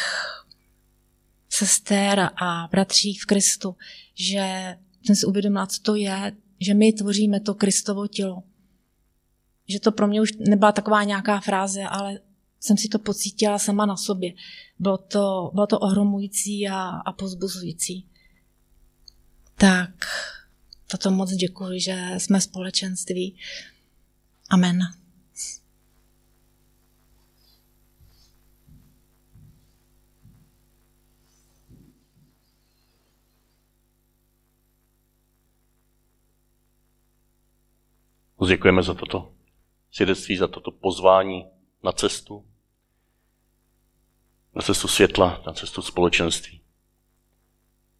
sester 1.48 2.30
a 2.36 2.68
bratří 2.70 3.14
v 3.14 3.26
Kristu, 3.26 3.76
že 4.14 4.76
jsem 5.02 5.16
si 5.16 5.26
uvědomila, 5.26 5.66
co 5.66 5.82
to 5.82 5.94
je, 5.94 6.36
že 6.60 6.74
my 6.74 6.92
tvoříme 6.92 7.40
to 7.40 7.54
Kristovo 7.54 8.06
tělo. 8.06 8.42
Že 9.68 9.80
to 9.80 9.92
pro 9.92 10.06
mě 10.06 10.20
už 10.20 10.32
nebyla 10.48 10.72
taková 10.72 11.04
nějaká 11.04 11.40
fráze, 11.40 11.82
ale 11.82 12.20
jsem 12.60 12.76
si 12.76 12.88
to 12.88 12.98
pocítila 12.98 13.58
sama 13.58 13.86
na 13.86 13.96
sobě. 13.96 14.32
Bylo 14.78 14.98
to, 14.98 15.50
bylo 15.54 15.66
to 15.66 15.78
ohromující 15.78 16.68
a, 16.68 16.80
a 16.88 17.12
pozbuzující. 17.12 18.06
Tak 19.54 19.90
toto 20.86 21.10
moc 21.10 21.30
děkuji, 21.32 21.80
že 21.80 22.14
jsme 22.18 22.40
společenství. 22.40 23.36
Amen. 24.50 24.78
Děkujeme 38.48 38.82
za 38.82 38.94
toto 38.94 39.32
svědectví, 39.90 40.36
za 40.36 40.48
toto 40.48 40.70
pozvání 40.70 41.46
na 41.82 41.92
cestu, 41.92 42.46
na 44.54 44.62
cestu 44.62 44.88
světla, 44.88 45.42
na 45.46 45.52
cestu 45.52 45.82
společenství. 45.82 46.60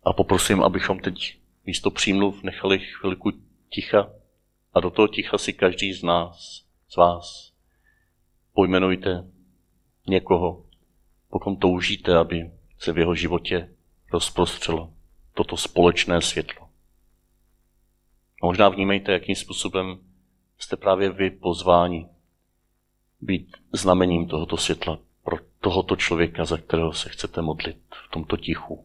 A 0.02 0.12
poprosím, 0.12 0.62
abychom 0.62 0.98
teď 0.98 1.38
místo 1.64 1.90
přímluv 1.90 2.42
nechali 2.42 2.78
chvilku 2.78 3.30
ticha 3.68 4.10
a 4.74 4.80
do 4.80 4.90
toho 4.90 5.08
ticha 5.08 5.38
si 5.38 5.52
každý 5.52 5.92
z 5.92 6.02
nás, 6.02 6.64
z 6.88 6.96
vás, 6.96 7.52
pojmenujte 8.52 9.24
někoho, 10.06 10.64
pokud 11.30 11.56
toužíte, 11.56 12.16
aby 12.16 12.50
se 12.78 12.92
v 12.92 12.98
jeho 12.98 13.14
životě 13.14 13.74
rozprostřelo 14.12 14.92
toto 15.34 15.56
společné 15.56 16.22
světlo. 16.22 16.68
A 18.42 18.46
možná 18.46 18.68
vnímejte, 18.68 19.12
jakým 19.12 19.34
způsobem 19.34 19.98
jste 20.58 20.76
právě 20.76 21.10
vy 21.10 21.30
pozváni 21.30 22.08
být 23.20 23.56
znamením 23.72 24.26
tohoto 24.26 24.56
světla 24.56 24.98
pro 25.24 25.36
tohoto 25.60 25.96
člověka, 25.96 26.44
za 26.44 26.58
kterého 26.58 26.92
se 26.92 27.08
chcete 27.08 27.42
modlit 27.42 27.76
v 28.08 28.10
tomto 28.10 28.36
tichu. 28.36 28.84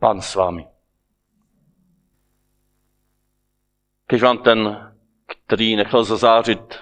Pán 0.00 0.20
s 0.20 0.34
vámi. 0.34 0.66
Kež 4.06 4.22
vám 4.22 4.38
ten, 4.38 4.92
který 5.26 5.76
nechal 5.76 6.04
zazářit 6.04 6.78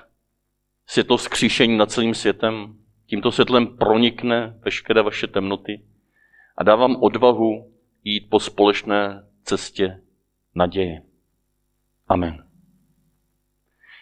světlo 0.86 1.16
vzkříšení 1.16 1.76
nad 1.76 1.90
celým 1.90 2.14
světem, 2.14 2.78
tímto 3.06 3.32
světlem 3.32 3.76
pronikne 3.76 4.58
veškeré 4.64 5.02
vaše 5.02 5.26
temnoty 5.26 5.84
a 6.56 6.64
dá 6.64 6.76
vám 6.76 6.96
odvahu 7.02 7.74
jít 8.04 8.30
po 8.30 8.40
společné 8.40 9.28
cestě 9.42 10.00
naděje. 10.54 11.02
Amen. 12.08 12.48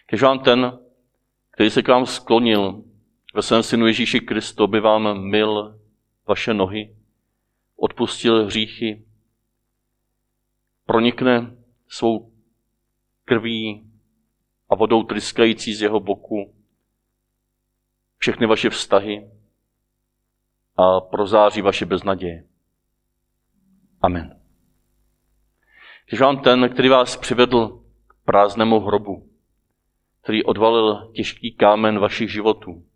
Kež 0.07 0.23
vám 0.23 0.39
ten, 0.39 0.79
který 1.51 1.71
se 1.71 1.83
k 1.83 1.89
vám 1.89 2.07
sklonil 2.07 2.85
ve 3.35 3.43
svém 3.43 3.63
synu 3.63 3.87
Ježíši 3.87 4.21
Kristu, 4.21 4.67
by 4.67 4.81
vám 4.81 5.21
mil 5.31 5.81
vaše 6.29 6.55
nohy, 6.55 6.97
odpustil 7.77 8.47
hříchy, 8.47 9.06
pronikne 10.87 11.57
svou 11.89 12.33
krví 13.25 13.91
a 14.69 14.75
vodou 14.75 15.03
tryskající 15.03 15.75
z 15.75 15.83
jeho 15.83 16.01
boku 16.01 16.55
všechny 18.19 18.47
vaše 18.47 18.71
vztahy 18.71 19.31
a 20.77 21.01
prozáří 21.01 21.63
vaše 21.63 21.87
beznaděje. 21.87 22.45
Amen. 24.03 24.41
Když 26.09 26.21
vám 26.21 26.39
ten, 26.39 26.69
který 26.69 26.89
vás 26.89 27.17
přivedl 27.17 27.85
k 28.07 28.15
prázdnému 28.25 28.81
hrobu, 28.81 29.31
který 30.23 30.45
odvalil 30.45 31.13
těžký 31.15 31.53
kámen 31.53 31.99
vašich 31.99 32.33
životů, 32.33 32.87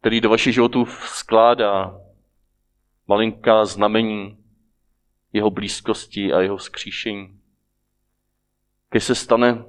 který 0.00 0.20
do 0.20 0.28
vašich 0.28 0.54
životů 0.54 0.86
skládá 0.86 2.00
malinká 3.06 3.64
znamení 3.64 4.45
jeho 5.36 5.50
blízkosti 5.50 6.32
a 6.32 6.40
jeho 6.40 6.58
skříšení, 6.58 7.40
když 8.90 9.04
se 9.04 9.14
stane 9.14 9.64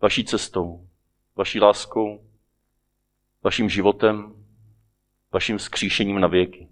vaší 0.00 0.24
cestou, 0.24 0.88
vaší 1.36 1.60
láskou, 1.60 2.30
vaším 3.42 3.68
životem, 3.68 4.46
vaším 5.32 5.58
skříšením 5.58 6.20
na 6.20 6.28
věky. 6.28 6.68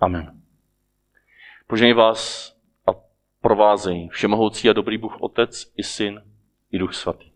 Amen. 0.00 0.42
Požehnej 1.66 1.92
vás 1.92 2.52
a 2.86 2.90
provázej 3.40 4.08
všemohoucí 4.08 4.70
a 4.70 4.72
dobrý 4.72 4.98
Bůh 4.98 5.16
Otec 5.20 5.72
i 5.76 5.82
Syn 5.82 6.22
i 6.70 6.78
Duch 6.78 6.94
Svatý. 6.94 7.33